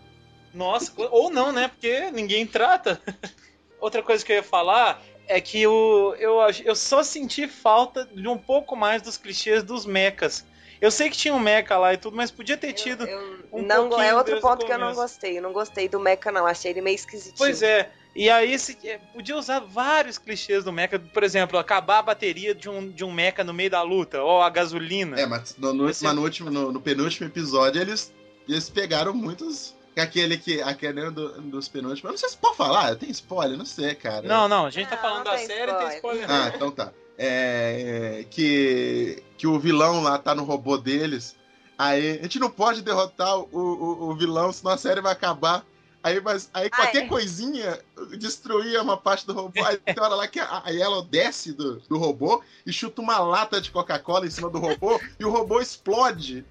[0.53, 1.67] Nossa, ou não, né?
[1.69, 3.01] Porque ninguém trata.
[3.79, 8.27] Outra coisa que eu ia falar é que o, eu, eu só senti falta de
[8.27, 10.45] um pouco mais dos clichês dos mechas.
[10.83, 13.05] Eu sei que tinha um mecha lá e tudo, mas podia ter tido.
[13.05, 15.37] Eu- eu um não, pouquinho é outro ponto que eu não gostei.
[15.37, 16.45] Eu não gostei do Mecha, não.
[16.45, 17.37] Achei ele meio esquisitinho.
[17.37, 17.89] Pois é.
[18.13, 20.99] E aí se, é, podia usar vários clichês do mecha.
[20.99, 24.41] Por exemplo, acabar a bateria de um, de um mecha no meio da luta, ou
[24.41, 25.17] a gasolina.
[25.19, 28.13] É, mas no, no- Esse- mas no último, no, no penúltimo episódio, eles,
[28.47, 29.73] eles pegaram muitos.
[29.97, 30.61] Aquele que.
[30.61, 32.03] Aquele do, dos penúltimos.
[32.03, 34.27] Eu não sei se pode falar, tem spoiler, não sei, cara.
[34.27, 36.23] Não, não, a gente tá Não, falando não da tem série, tem spoiler.
[36.23, 36.29] spoiler.
[36.29, 36.91] Ah, então tá.
[37.17, 41.35] É, é, que, que o vilão lá tá no robô deles.
[41.77, 45.65] Aí a gente não pode derrotar o, o, o vilão, senão a série vai acabar.
[46.03, 47.07] Aí, mas, aí Ah, qualquer é.
[47.07, 47.79] coisinha
[48.17, 49.63] destruía uma parte do robô.
[49.63, 53.19] Aí tem hora lá que a, a Yellow desce do, do robô e chuta uma
[53.19, 56.45] lata de Coca-Cola em cima do robô e o robô explode.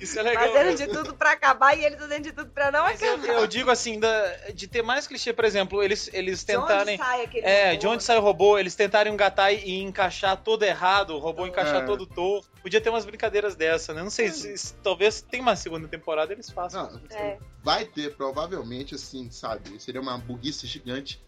[0.00, 0.46] Isso é legal.
[0.48, 0.86] Fazendo mesmo.
[0.86, 3.34] de tudo pra acabar e ele fazendo de tudo pra não Mas eu, acabar.
[3.34, 6.98] eu digo assim, da- de ter mais clichê, por exemplo, eles, eles De onde tentarem.
[6.98, 7.78] sai aquele É, robô?
[7.80, 11.82] de onde sai o robô, eles tentarem engatar e encaixar todo errado, o robô encaixar
[11.82, 11.86] É.
[11.86, 12.48] todo torto.
[12.62, 14.02] Podia ter umas brincadeiras dessa, né?
[14.02, 16.90] Não sei se, se- talvez tem uma segunda temporada eles façam.
[16.90, 17.38] Não, É.
[17.62, 19.80] vai ter, provavelmente, assim, sabe?
[19.80, 21.22] Seria uma buguice gigante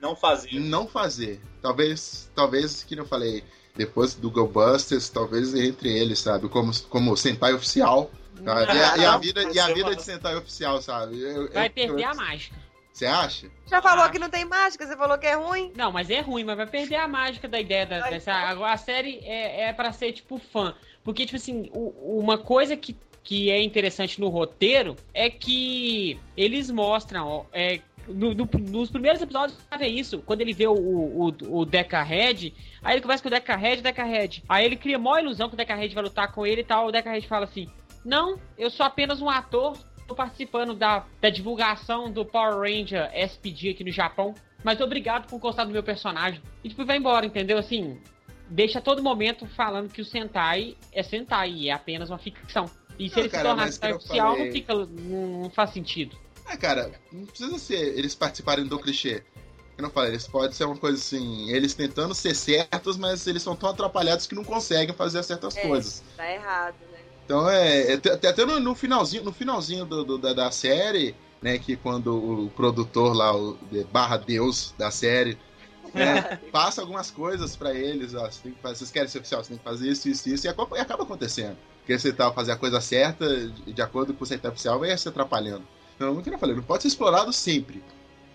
[0.00, 0.58] Não fazer.
[0.58, 1.40] não fazer.
[1.62, 3.44] Talvez, talvez, que eu falei,
[3.76, 6.48] depois do Go Busters, talvez entre eles, sabe?
[6.48, 8.10] Como, como Sentai oficial.
[8.44, 8.72] Sabe?
[8.76, 11.20] E, a, e a vida, e a vida de Sentai oficial, sabe?
[11.20, 12.56] Eu- Vai eu- perder eu- a mágica.
[12.92, 13.50] Você acha?
[13.66, 14.08] Já falou Ah.
[14.08, 15.70] que não tem mágica, você falou que é ruim.
[15.76, 18.32] Não, mas é ruim, mas vai perder a mágica da ideia da- dessa.
[18.32, 20.74] Agora a série é, é para ser tipo fã.
[21.04, 26.70] Porque, tipo assim, o- uma coisa que, que é interessante no roteiro é que eles
[26.70, 27.26] mostram.
[27.28, 31.34] ó, é, no- no- nos primeiros episódios você vê isso, quando ele vê o, o,
[31.60, 32.52] o Deca Red,
[32.82, 34.42] aí ele conversa com o Deca Red, Deca Red.
[34.48, 36.86] Aí ele cria maior ilusão que o Deca Red vai lutar com ele e tal.
[36.88, 37.68] O Deca Red fala assim:
[38.04, 39.76] Não, eu sou apenas um ator,
[40.06, 44.34] tô participando da, da divulgação do Power Ranger SPD aqui no Japão.
[44.64, 46.40] Mas obrigado por gostar do meu personagem.
[46.64, 47.56] E tipo, vai embora, entendeu?
[47.58, 48.00] Assim,
[48.48, 52.64] deixa a todo momento falando que o Sentai é Sentai e é apenas uma ficção.
[52.98, 54.74] E se Não, ele cara, se tornar Sentai oficial, falei- não fica.
[55.42, 56.16] Não faz sentido.
[56.48, 59.22] Ah, cara, não precisa ser eles participarem do clichê.
[59.76, 63.42] Eu não falei, eles podem ser uma coisa assim, eles tentando ser certos, mas eles
[63.42, 65.66] são tão atrapalhados que não conseguem fazer certas É.
[65.66, 66.02] coisas.
[66.16, 66.98] Tá errado, né?
[67.24, 67.92] Então é.
[67.92, 71.58] é até- até no, no finalzinho, no finalzinho do, do- da, da série, né?
[71.58, 72.14] Que quando
[72.46, 75.36] o produtor lá, o de- barra Deus da série,
[75.92, 76.22] né,
[76.52, 79.50] passa algumas coisas pra eles, ó, você tem que fazer, vocês querem ser oficial, você
[79.50, 81.56] tem que fazer isso, isso, isso, e acaba, acontecendo.
[81.80, 85.08] Porque você tá fazer a coisa certa, de, acordo com o centro oficial, vai se
[85.08, 85.62] atrapalhando.
[85.96, 87.82] Então, o que eu falei, não pode ser explorado sempre.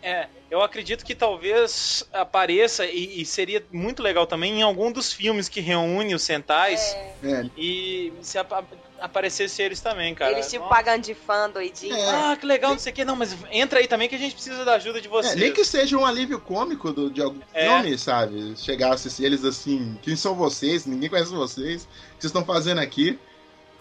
[0.03, 5.14] É, eu acredito que talvez apareça, e, e seria muito legal também, em algum dos
[5.14, 8.64] filmes que reúne os Sentais, É, e se apa-
[8.99, 10.32] aparecesse eles também, cara.
[10.32, 10.76] Eles tipo Nossa.
[10.76, 11.95] pagando de fã, doidinho.
[11.95, 12.09] É.
[12.32, 13.05] Ah, que legal, não sei o que.
[13.05, 15.36] Não, mas entra aí também que a gente precisa da ajuda de É, vocês.
[15.36, 17.66] nem que seja um alívio cômico do, de algum É.
[17.68, 18.55] filme, sabe?
[18.57, 20.88] Chegasse eles assim, quem são vocês?
[20.88, 21.84] Ninguém conhece vocês.
[21.84, 23.20] O que vocês estão fazendo aqui?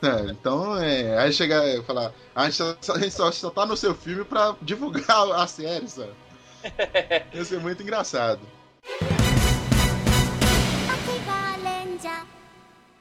[0.03, 3.66] É, então, é, aí chegar e falar, a gente, só, a gente só, só tá
[3.66, 6.12] no seu filme pra divulgar a série, sabe?
[7.34, 8.40] Ia ser muito engraçado.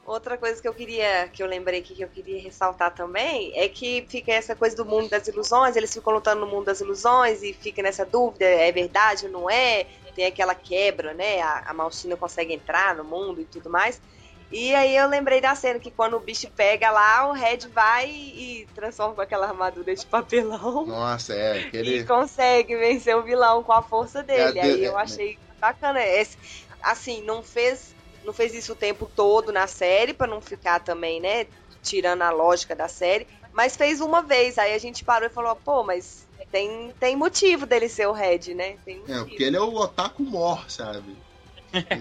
[0.04, 3.68] Outra coisa que eu queria, que eu lembrei aqui, que eu queria ressaltar também, é
[3.68, 7.44] que fica essa coisa do mundo das ilusões, eles ficam lutando no mundo das ilusões
[7.44, 9.86] e fica nessa dúvida, é verdade ou não é?
[10.14, 11.40] Tem aquela quebra, né?
[11.40, 14.02] A, a Malchina consegue entrar no mundo e tudo mais.
[14.50, 18.10] E aí eu lembrei da cena que quando o bicho pega lá, o Red vai
[18.10, 22.04] e transforma com aquela armadura de papelão Nossa, é, e aquele.
[22.04, 24.58] consegue vencer o vilão com a força dele.
[24.58, 26.04] É, Aí eu é, achei bacana.
[26.04, 26.36] Esse,
[26.82, 27.94] assim, não fez,
[28.24, 31.46] não fez isso o tempo todo na série, pra não ficar também, né,
[31.80, 34.58] tirando a lógica da série, mas fez uma vez.
[34.58, 38.54] Aí a gente parou e falou, pô, mas tem, tem motivo dele ser o Red,
[38.54, 38.76] né?
[38.84, 41.16] Tem É, porque ele é o otaku mor, sabe?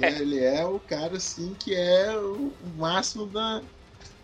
[0.02, 3.62] Ele, é o cara, assim, que é o máximo da,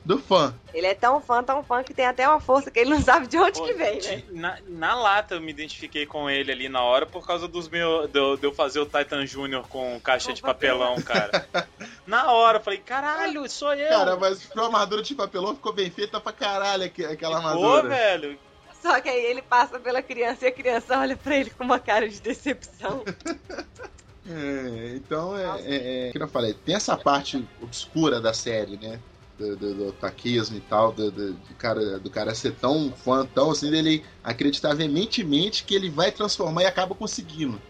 [0.04, 0.54] do fã.
[0.74, 3.28] Ele é tão fã, tão fã, que tem até uma força que ele não sabe
[3.28, 4.24] de onde Pô, que vem, né?
[4.32, 8.10] na, na lata eu me identifiquei com ele ali na hora por causa dos meus.
[8.10, 11.48] De, eu- de eu fazer o Titan Júnior com caixa de papelão, cara.
[12.06, 13.90] na hora, eu falei, caralho, sou eu.
[13.90, 17.90] Cara, mas pra armadura de papelão ficou bem feita pra caralho aqu- aquela Pô, armadura.
[17.90, 18.40] velho.
[18.82, 21.80] Só que aí ele passa pela criança e a criança olha pra ele com uma
[21.80, 23.04] cara de decepção.
[24.28, 29.00] É, então, é, é, é, que eu falei, tem essa parte obscura da série, né?
[29.38, 33.26] Do, do, do taquismo e tal, do, do, do cara, do cara ser tão fã,
[33.26, 37.62] tão assim, dele acreditar veementemente que ele vai transformar e acaba conseguindo.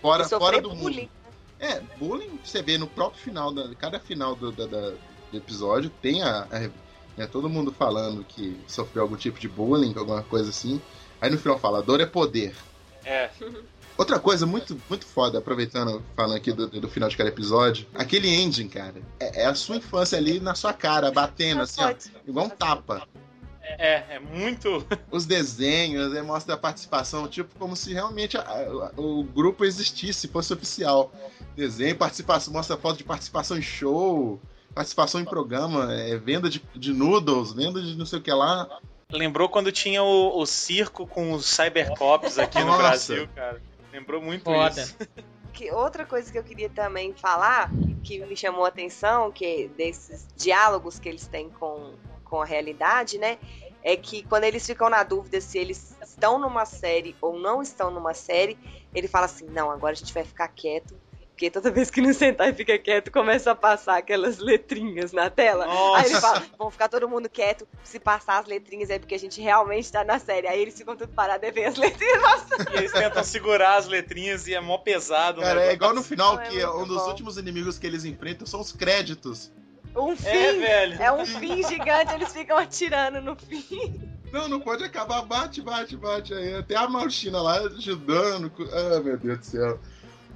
[0.00, 1.08] Fora, fora do bullying.
[1.08, 1.10] mundo.
[1.58, 4.90] É, bullying, você vê no próprio final, da, cada final do, da- da-
[5.30, 6.70] do episódio, tem a, a-
[7.16, 10.80] né, todo mundo falando que sofreu algum tipo de bullying, alguma coisa assim.
[11.20, 12.54] Aí no final fala, dor é poder.
[13.04, 13.30] É.
[13.98, 18.28] Outra coisa muito, muito foda, aproveitando, falando aqui do, do final de cada episódio, aquele
[18.28, 21.92] ending, cara, é, é a sua infância ali na sua cara, batendo, assim, ó,
[22.24, 23.08] igual um tapa.
[23.60, 24.86] É, é muito.
[25.10, 30.52] Os desenhos, mostra a participação, tipo, como se realmente a- a- o grupo existisse, fosse
[30.52, 31.12] oficial.
[31.56, 34.40] Desenho, participação, mostra foto de participação em show,
[34.72, 38.78] participação em programa, é, venda de, de noodles, venda de não sei o que lá.
[39.10, 42.78] Lembrou quando tinha o, o circo com os cybercops aqui no Nossa.
[42.78, 43.60] Brasil, cara.
[43.98, 44.80] Lembrou muito Foda.
[44.80, 44.96] isso.
[45.50, 47.68] Que outra coisa que eu queria também falar,
[48.04, 52.44] que me chamou a atenção, que é desses diálogos que eles têm com, com a
[52.44, 53.38] realidade, né?
[53.82, 57.90] É que quando eles ficam na dúvida se eles estão numa série ou não estão
[57.90, 58.56] numa série,
[58.94, 60.94] ele fala assim: não, agora a gente vai ficar quieto.
[61.38, 65.30] Porque toda vez que não sentar e fica quieto, começa a passar aquelas letrinhas na
[65.30, 65.66] tela.
[65.66, 66.02] Nossa.
[66.02, 69.18] Aí ele fala, vamos ficar todo mundo quieto, se passar as letrinhas é porque a
[69.20, 70.48] gente realmente tá na série.
[70.48, 72.18] Aí eles ficam tudo parados e vem as letrinhas.
[72.72, 75.40] E eles tentam segurar as letrinhas e é mó pesado.
[75.40, 75.74] Cara, é negócio.
[75.76, 77.08] igual no final, Não, é que muito um dos bom.
[77.08, 79.52] últimos inimigos que eles enfrentam são os créditos.
[79.94, 80.26] um fim.
[80.26, 81.00] É, velho.
[81.00, 84.10] É um fim gigante, eles ficam atirando no fim.
[84.32, 86.56] Não, não pode acabar, bate, bate, bate aí.
[86.56, 88.52] Até a Malchina lá ajudando.
[88.72, 89.78] Ah, meu Deus do céu.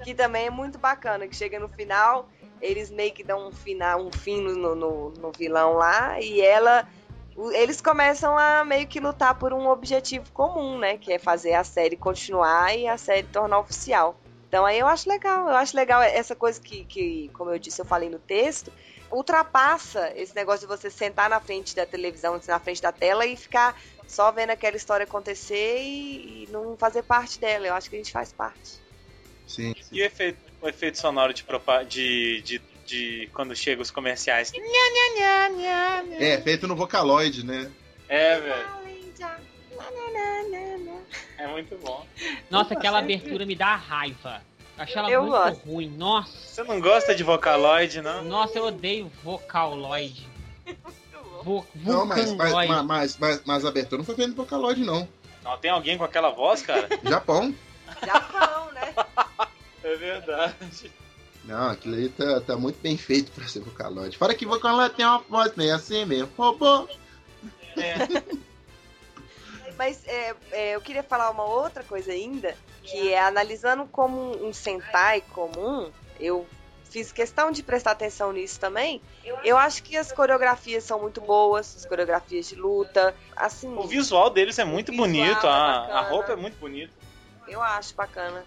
[0.02, 2.28] Que também é muito bacana, que chega no final,
[2.60, 6.86] eles meio que dão um, final, um fim no, no, no vilão lá, e ela.
[7.54, 10.98] Eles começam a meio que lutar por um objetivo comum, né?
[10.98, 14.14] Que é fazer a série continuar e a série tornar oficial.
[14.52, 17.80] Então aí eu acho legal, eu acho legal essa coisa que, que, como eu disse,
[17.80, 18.70] eu falei no texto,
[19.10, 23.34] ultrapassa esse negócio de você sentar na frente da televisão, na frente da tela e
[23.34, 23.74] ficar
[24.06, 27.66] só vendo aquela história acontecer e, e não fazer parte dela.
[27.66, 28.81] Eu acho que a gente faz parte.
[29.52, 29.74] Sim.
[29.92, 31.44] E o efeito, o efeito sonoro de,
[31.88, 34.50] de, de, de quando chegam os comerciais.
[36.18, 37.70] É, feito no Vocaloid, né?
[38.08, 38.82] É, velho.
[41.38, 42.06] É muito bom.
[42.50, 44.42] Nossa, aquela abertura me dá raiva.
[44.78, 45.64] Achei ela Eu muito gosto.
[45.66, 45.88] ruim.
[45.96, 48.24] Nossa, Você não gosta de Vocaloid, não?
[48.24, 50.26] nossa, eu odeio Vocaloid.
[51.42, 52.68] Vo Não, mas, mas, Vulcanoid.
[52.68, 55.06] mas, mas, mas, mas a abertura não foi feita no Vocaloid, não.
[55.42, 56.88] Não, tem alguém com aquela voz, cara?
[57.02, 57.52] Japão.
[58.04, 58.94] Japão, né?
[59.84, 60.92] É verdade.
[61.44, 64.16] Não, aquilo aí tá, tá muito bem feito pra ser Vocaloid.
[64.16, 66.30] Fora que Vocaloid tem uma voz meio assim mesmo.
[66.38, 66.86] Robô.
[67.76, 67.94] É.
[69.76, 74.52] Mas é, é, eu queria falar uma outra coisa ainda, que é analisando como um
[74.52, 75.90] Sentai comum,
[76.20, 76.46] eu
[76.92, 79.00] fiz questão de prestar atenção nisso também.
[79.42, 84.28] Eu acho que as coreografias são muito boas, as coreografias de luta, assim, O visual
[84.28, 86.92] deles é muito bonito, é a, a roupa é muito bonita.
[87.48, 88.44] Eu acho bacana.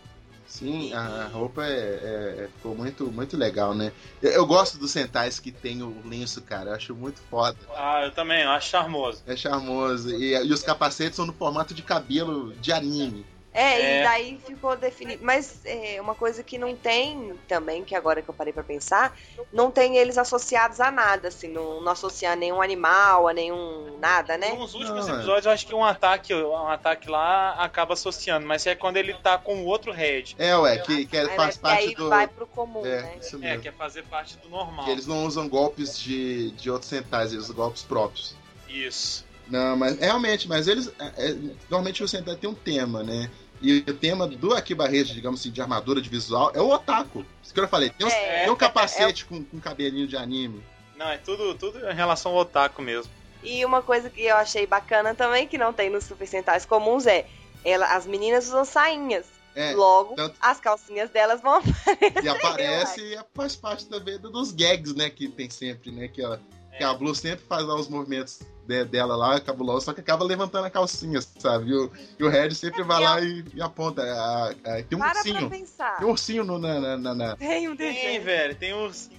[0.48, 3.91] Sim, a roupa é, é- é- ficou muito, muito legal, né?
[4.22, 6.70] Eu, eu gosto dos Sentais que tem o lenço, cara.
[6.70, 7.58] Eu acho muito foda.
[7.76, 9.24] Ah, eu também, eu acho charmoso.
[9.26, 10.12] É charmoso.
[10.12, 13.26] E, e os capacetes são no formato de cabelo de anime.
[13.56, 13.99] É, É.
[14.01, 15.24] e daí ficou definido.
[15.24, 19.18] Mas é, uma coisa que não tem também, que agora que eu parei pra pensar,
[19.53, 23.97] não tem eles associados a nada, assim, não, não associa a nenhum animal, a nenhum
[23.97, 24.51] nada, né?
[24.53, 25.18] Nos últimos Não, é.
[25.20, 29.14] episódios, eu acho que um ataque, um ataque lá acaba associando, mas é quando ele
[29.14, 30.36] tá com o outro head.
[30.38, 32.10] É, ué, que, que faz parte aí do.
[32.10, 33.16] vai pro comum, É, né?
[33.22, 33.64] isso É, mesmo.
[33.64, 34.84] quer fazer parte do normal.
[34.84, 38.36] Que eles não usam golpes de, de outros Sentais, eles usam golpes próprios.
[38.68, 39.24] Isso.
[39.47, 40.91] Não, mas realmente, mas eles.
[40.99, 41.36] é, é,
[41.70, 43.30] normalmente o Sentai tem um tema, né?
[43.62, 47.26] E o tema do Akiba Rede, digamos assim, de armadura de visual, é o otaku.
[47.41, 47.89] Isso que eu falei.
[47.89, 50.62] Tem, uns- É, tem um capacete com, com cabelinho de anime.
[50.95, 53.12] Não, é tudo, tudo em relação ao otaku mesmo.
[53.43, 57.06] E uma coisa que eu achei bacana também, que não tem nos Super Sentais comuns,
[57.06, 57.26] é
[57.64, 59.26] ela, as meninas usam sainhas.
[59.56, 61.62] É, Logo, tanto- as calcinhas delas vão
[62.22, 65.10] e aparece e faz parte também do- dos gags, né?
[65.10, 66.10] Que tem sempre, né?
[66.10, 66.41] Que, ela,
[66.78, 70.24] que a Blue sempre faz lá os movimentos de- dela lá, cabuloso, só que acaba
[70.26, 71.70] levantando a calcinha, sabe?
[71.70, 74.01] E o, e o Red sempre vai lá e, e aponta.
[74.03, 75.49] a- a- tem um Para pra ursinho.
[75.49, 75.97] pensar.
[75.97, 78.24] Tem um ursinho no, na, na, na- na- Tem um Tem, desenho.
[78.24, 79.09] velho, tem os.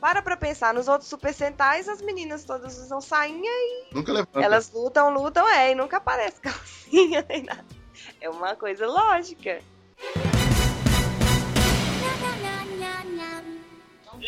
[0.00, 4.40] Para pra pensar, nos outros Super Sentais, as meninas todas usam sainha e Nunca levanta.
[4.40, 7.64] elas lutam, lutam, é, e nunca aparece calcinha nem nada.
[8.20, 9.60] É uma coisa lógica.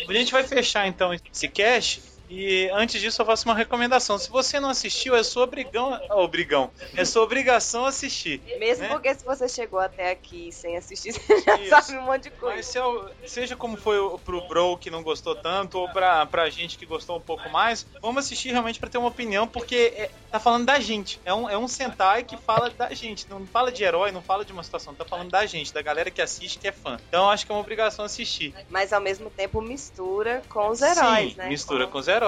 [0.07, 2.01] A gente vai fechar então esse cast.
[2.35, 4.17] E antes disso, eu faço uma recomendação.
[4.17, 5.93] Se você não assistiu, é sua obrigão.
[5.93, 6.71] ah, Obrigão.
[6.95, 8.41] É sua obrigação assistir.
[8.59, 8.89] Mesmo né?
[8.89, 11.69] porque se você chegou até aqui sem assistir, você já Isso.
[11.69, 12.55] sabe um monte de coisa.
[12.55, 16.49] Mas se o- seja como foi pro Bro que não gostou tanto, ou pra, pra
[16.49, 20.09] gente que gostou um pouco mais, vamos assistir realmente pra ter uma opinião, porque é-
[20.31, 21.21] tá falando da gente.
[21.23, 23.29] É um, é um Sentai que fala da gente.
[23.29, 26.09] Não fala de herói, não fala de uma situação, tá falando da gente, da galera
[26.09, 26.97] que assiste, que é fã.
[27.07, 28.55] Então eu acho que é uma obrigação assistir.
[28.69, 31.47] Mas ao mesmo tempo mistura com os heróis, Sim, né?
[31.49, 32.22] mistura com os heróis.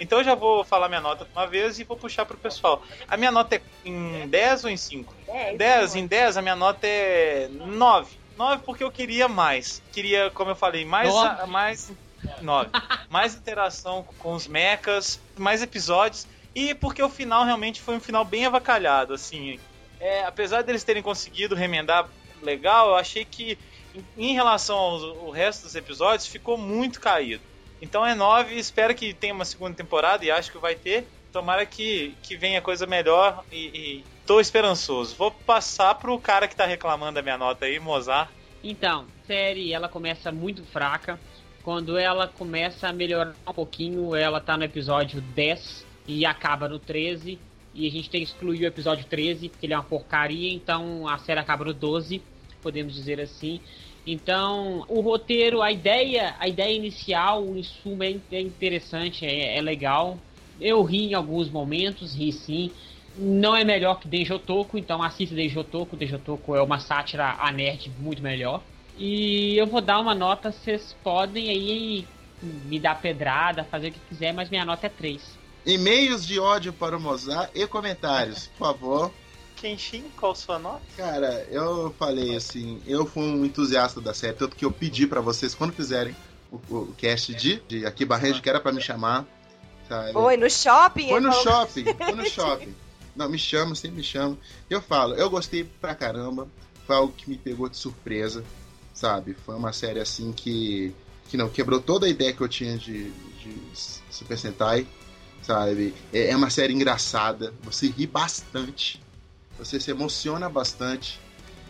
[0.00, 2.82] Então eu já vou falar minha nota de uma vez e vou puxar pro pessoal.
[3.08, 5.14] A minha nota é em 10 ou em 5?
[5.28, 8.18] É, 10, em 10 a minha nota é 9.
[8.36, 9.82] 9 porque eu queria mais.
[9.92, 11.14] Queria, como eu falei, mais.
[11.14, 11.92] A- mais
[12.40, 12.70] 9.
[13.08, 16.26] mais interação com os mechas, mais episódios.
[16.54, 19.60] E porque o final realmente foi um final bem avacalhado, assim.
[20.00, 22.08] É, apesar deles terem conseguido remendar
[22.42, 23.58] legal, eu achei que
[24.16, 27.42] em, relação ao resto dos episódios ficou muito caído.
[27.80, 31.06] Então é 9, espero que tenha uma segunda temporada e acho que vai ter.
[31.32, 35.14] Tomara que, que venha coisa melhor e, e tô esperançoso.
[35.16, 38.30] Vou passar pro cara que tá reclamando da minha nota aí, Mozart.
[38.64, 41.20] Então, série ela começa muito fraca.
[41.62, 46.78] Quando ela começa a melhorar um pouquinho, ela tá no episódio 10 e acaba no
[46.78, 47.38] 13.
[47.74, 51.06] E a gente tem que excluir o episódio 13, porque ele é uma porcaria, então
[51.06, 52.22] a série acaba no 12,
[52.62, 53.60] podemos dizer assim.
[54.06, 59.60] Então, o roteiro, a ideia, a ideia inicial, o insumo é é interessante, é, é
[59.60, 60.16] legal.
[60.60, 62.70] Eu ri em alguns momentos, ri sim.
[63.18, 65.96] Não é melhor que Denjotoku, então assista Denjotoku.
[65.96, 68.62] Denjotoku é uma sátira a nerd muito melhor.
[68.96, 72.06] E eu vou dar uma nota, vocês podem aí
[72.40, 75.22] me dar pedrada, fazer o que quiser, mas minha nota é 3.
[75.64, 79.12] E-mails de ódio para o Mozart e comentários, por favor.
[79.56, 80.82] Kenshin, qual sua nota?
[80.96, 85.20] Cara, eu falei assim, eu fui um entusiasta da série, tanto que eu pedi pra
[85.20, 86.14] vocês, quando fizerem
[86.52, 89.24] o, o cast de, de Aqui Barrejo, que era pra me chamar.
[89.88, 90.12] Sabe?
[90.12, 91.08] Foi no shopping?
[91.08, 92.74] Foi no falou- shopping, foi no shopping.
[93.14, 94.36] Não, me chama, sempre me chama.
[94.68, 96.46] Eu falo, eu gostei pra caramba.
[96.86, 98.44] Foi algo que me pegou de surpresa,
[98.92, 99.34] sabe?
[99.46, 100.92] Foi uma série assim que.
[101.28, 103.56] que não, quebrou toda a ideia que eu tinha de, de
[104.10, 104.86] Super Sentai,
[105.42, 105.94] sabe?
[106.12, 109.00] É, é uma série engraçada, você ri bastante,
[109.58, 111.20] você se emociona bastante.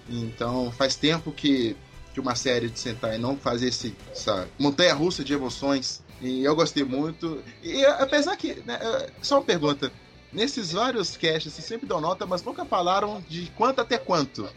[0.09, 1.77] Então faz tempo que,
[2.15, 6.03] que uma série de Sentai não faz esse, essa montanha russa de emoções.
[6.21, 7.43] E eu gostei muito.
[7.63, 8.55] E apesar que.
[8.65, 9.93] né, é, só uma pergunta.
[10.33, 14.49] Nesses vários casts, vocês sempre dão nota, mas nunca falaram de quanto até quanto.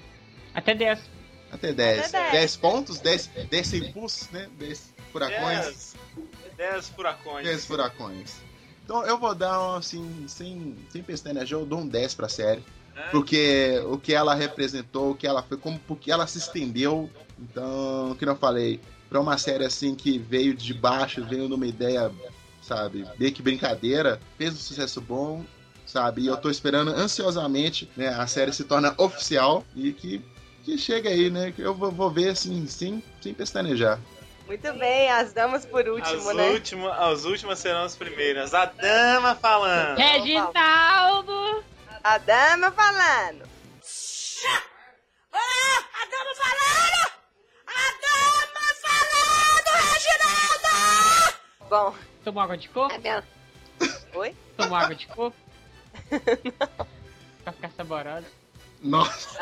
[0.53, 0.99] Até 10.
[1.51, 1.99] Até 10.
[2.05, 2.31] Até 10.
[2.31, 4.49] 10 pontos, 10, 10 impulsos, né?
[4.57, 5.95] 10 furacões.
[6.57, 7.43] 10, 10 furacões.
[7.45, 8.35] 10 furacões.
[8.83, 12.63] Então eu vou dar, um, assim, sem, sem pestanejar, eu dou um 10 pra série.
[12.99, 13.09] É.
[13.11, 17.09] Porque o que ela representou, o que ela foi, como porque ela se estendeu.
[17.39, 21.65] Então, o que eu falei, pra uma série assim que veio de baixo, veio numa
[21.65, 22.11] ideia,
[22.61, 25.45] sabe, meio que brincadeira, fez um sucesso bom,
[25.85, 26.23] sabe?
[26.23, 30.21] E eu tô esperando ansiosamente, né, a série se torna oficial e que,
[30.65, 31.53] que chega aí, né?
[31.53, 33.97] Que eu vou, vou ver assim, sem, sem pestanejar.
[34.45, 36.49] Muito bem, as damas por último, as, né?
[36.49, 38.53] última, as últimas serão as primeiras.
[38.53, 39.97] A dama falando.
[39.97, 41.63] Reginaldo!
[42.03, 43.43] A dama falando.
[45.93, 47.11] A dama falando!
[47.67, 51.35] A dama falando, Reginaldo!
[51.69, 52.93] Bom, Tomou água de coco?
[52.95, 53.23] a minha...
[54.15, 54.35] Oi?
[54.57, 55.35] Tomou água de coco?
[57.43, 58.27] pra ficar saborosa.
[58.81, 59.39] Nossa,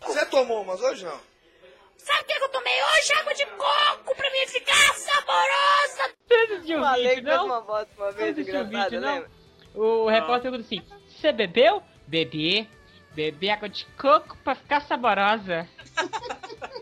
[0.00, 1.20] Você tomou umas hoje não?
[1.98, 3.12] Sabe o que eu tomei hoje?
[3.20, 6.14] Água de coco pra mim ficar saborosa!
[6.26, 7.44] Você assistiu o Falei vídeo, não?
[7.46, 9.14] uma voz uma vez assistiu o vídeo, não?
[9.14, 9.41] lembra?
[9.74, 11.82] O repórter pergunta assim: Você bebeu?
[12.06, 12.68] Bebi.
[13.14, 15.68] Bebi água de coco pra ficar saborosa.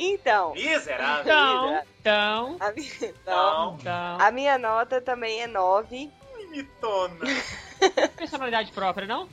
[0.00, 1.22] Então, Miserável.
[1.24, 3.76] Então, então, a minha, então, Não.
[3.80, 4.16] então.
[4.20, 6.08] a minha nota também é 9.
[6.50, 7.24] Mitona.
[8.16, 9.28] Personalidade própria, não?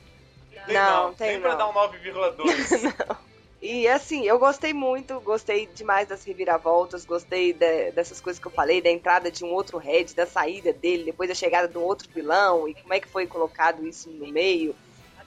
[0.66, 1.58] Não, tem Tem pra não.
[1.58, 3.16] dar um 9,2.
[3.60, 8.52] E assim, eu gostei muito, gostei demais das reviravoltas, gostei de- dessas coisas que eu
[8.52, 11.82] falei, da entrada de um outro head, da saída dele, depois da chegada de um
[11.82, 14.74] outro vilão, e como é que foi colocado isso no meio.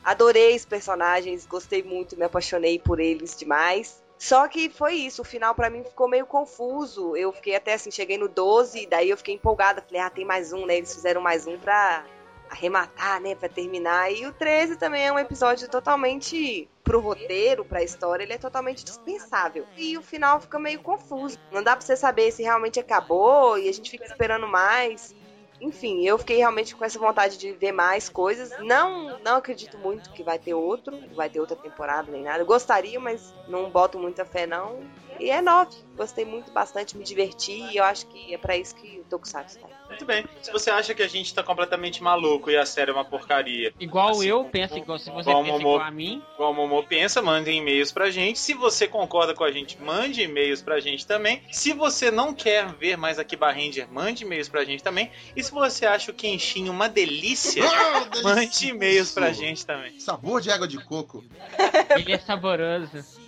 [0.04, 4.02] Adorei os personagens, gostei muito, me apaixonei por eles demais.
[4.18, 7.16] Só que foi isso, o final pra mim ficou meio confuso.
[7.16, 10.54] Eu fiquei até assim, cheguei no 12, daí eu fiquei empolgada, falei, ah, tem mais
[10.54, 10.78] um, né?
[10.78, 12.06] Eles fizeram mais um pra
[12.50, 14.12] arrematar, né, pra terminar.
[14.12, 18.84] E o 13 também é um episódio totalmente pro roteiro, pra história, ele é totalmente
[18.84, 19.66] dispensável.
[19.78, 21.38] E o final fica meio confuso.
[21.52, 25.16] Não dá pra você saber se realmente acabou e a gente fica esperando mais.
[25.62, 28.52] Enfim, eu fiquei realmente com essa vontade de ver mais coisas.
[28.60, 32.40] Não, não acredito muito que vai ter outro, vai ter outra temporada nem nada.
[32.40, 34.80] Eu gostaria, mas não boto muita fé não.
[35.20, 35.76] E é nove.
[35.98, 39.60] Gostei muito, bastante, me diverti e eu acho que é pra isso que o Tokusatsu
[39.60, 39.74] tá aí.
[39.90, 40.24] Muito bem.
[40.42, 43.74] Se você acha que a gente tá completamente maluco e a série é uma porcaria,
[43.78, 45.76] Igual Assim, eu, pensa igual se você igual pensa Momô.
[45.76, 46.24] igual a mim.
[46.36, 48.40] igual o Momô pensa, mande e-mails pra gente.
[48.40, 51.42] Se você concorda com a gente, mande e-mails pra gente também.
[51.52, 55.12] Se você não quer ver mais aqui Ranger, mande e-mails pra gente também.
[55.36, 60.00] E se você acha o Kenshin uma delícia, Ah, mande e-mails pra gente também.
[60.00, 61.24] Sabor de água de coco.
[61.98, 63.19] Ele é saboroso.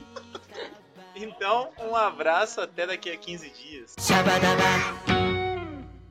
[1.22, 3.96] Então, um abraço até daqui a 15 dias.
[4.00, 5.21] Shabadaba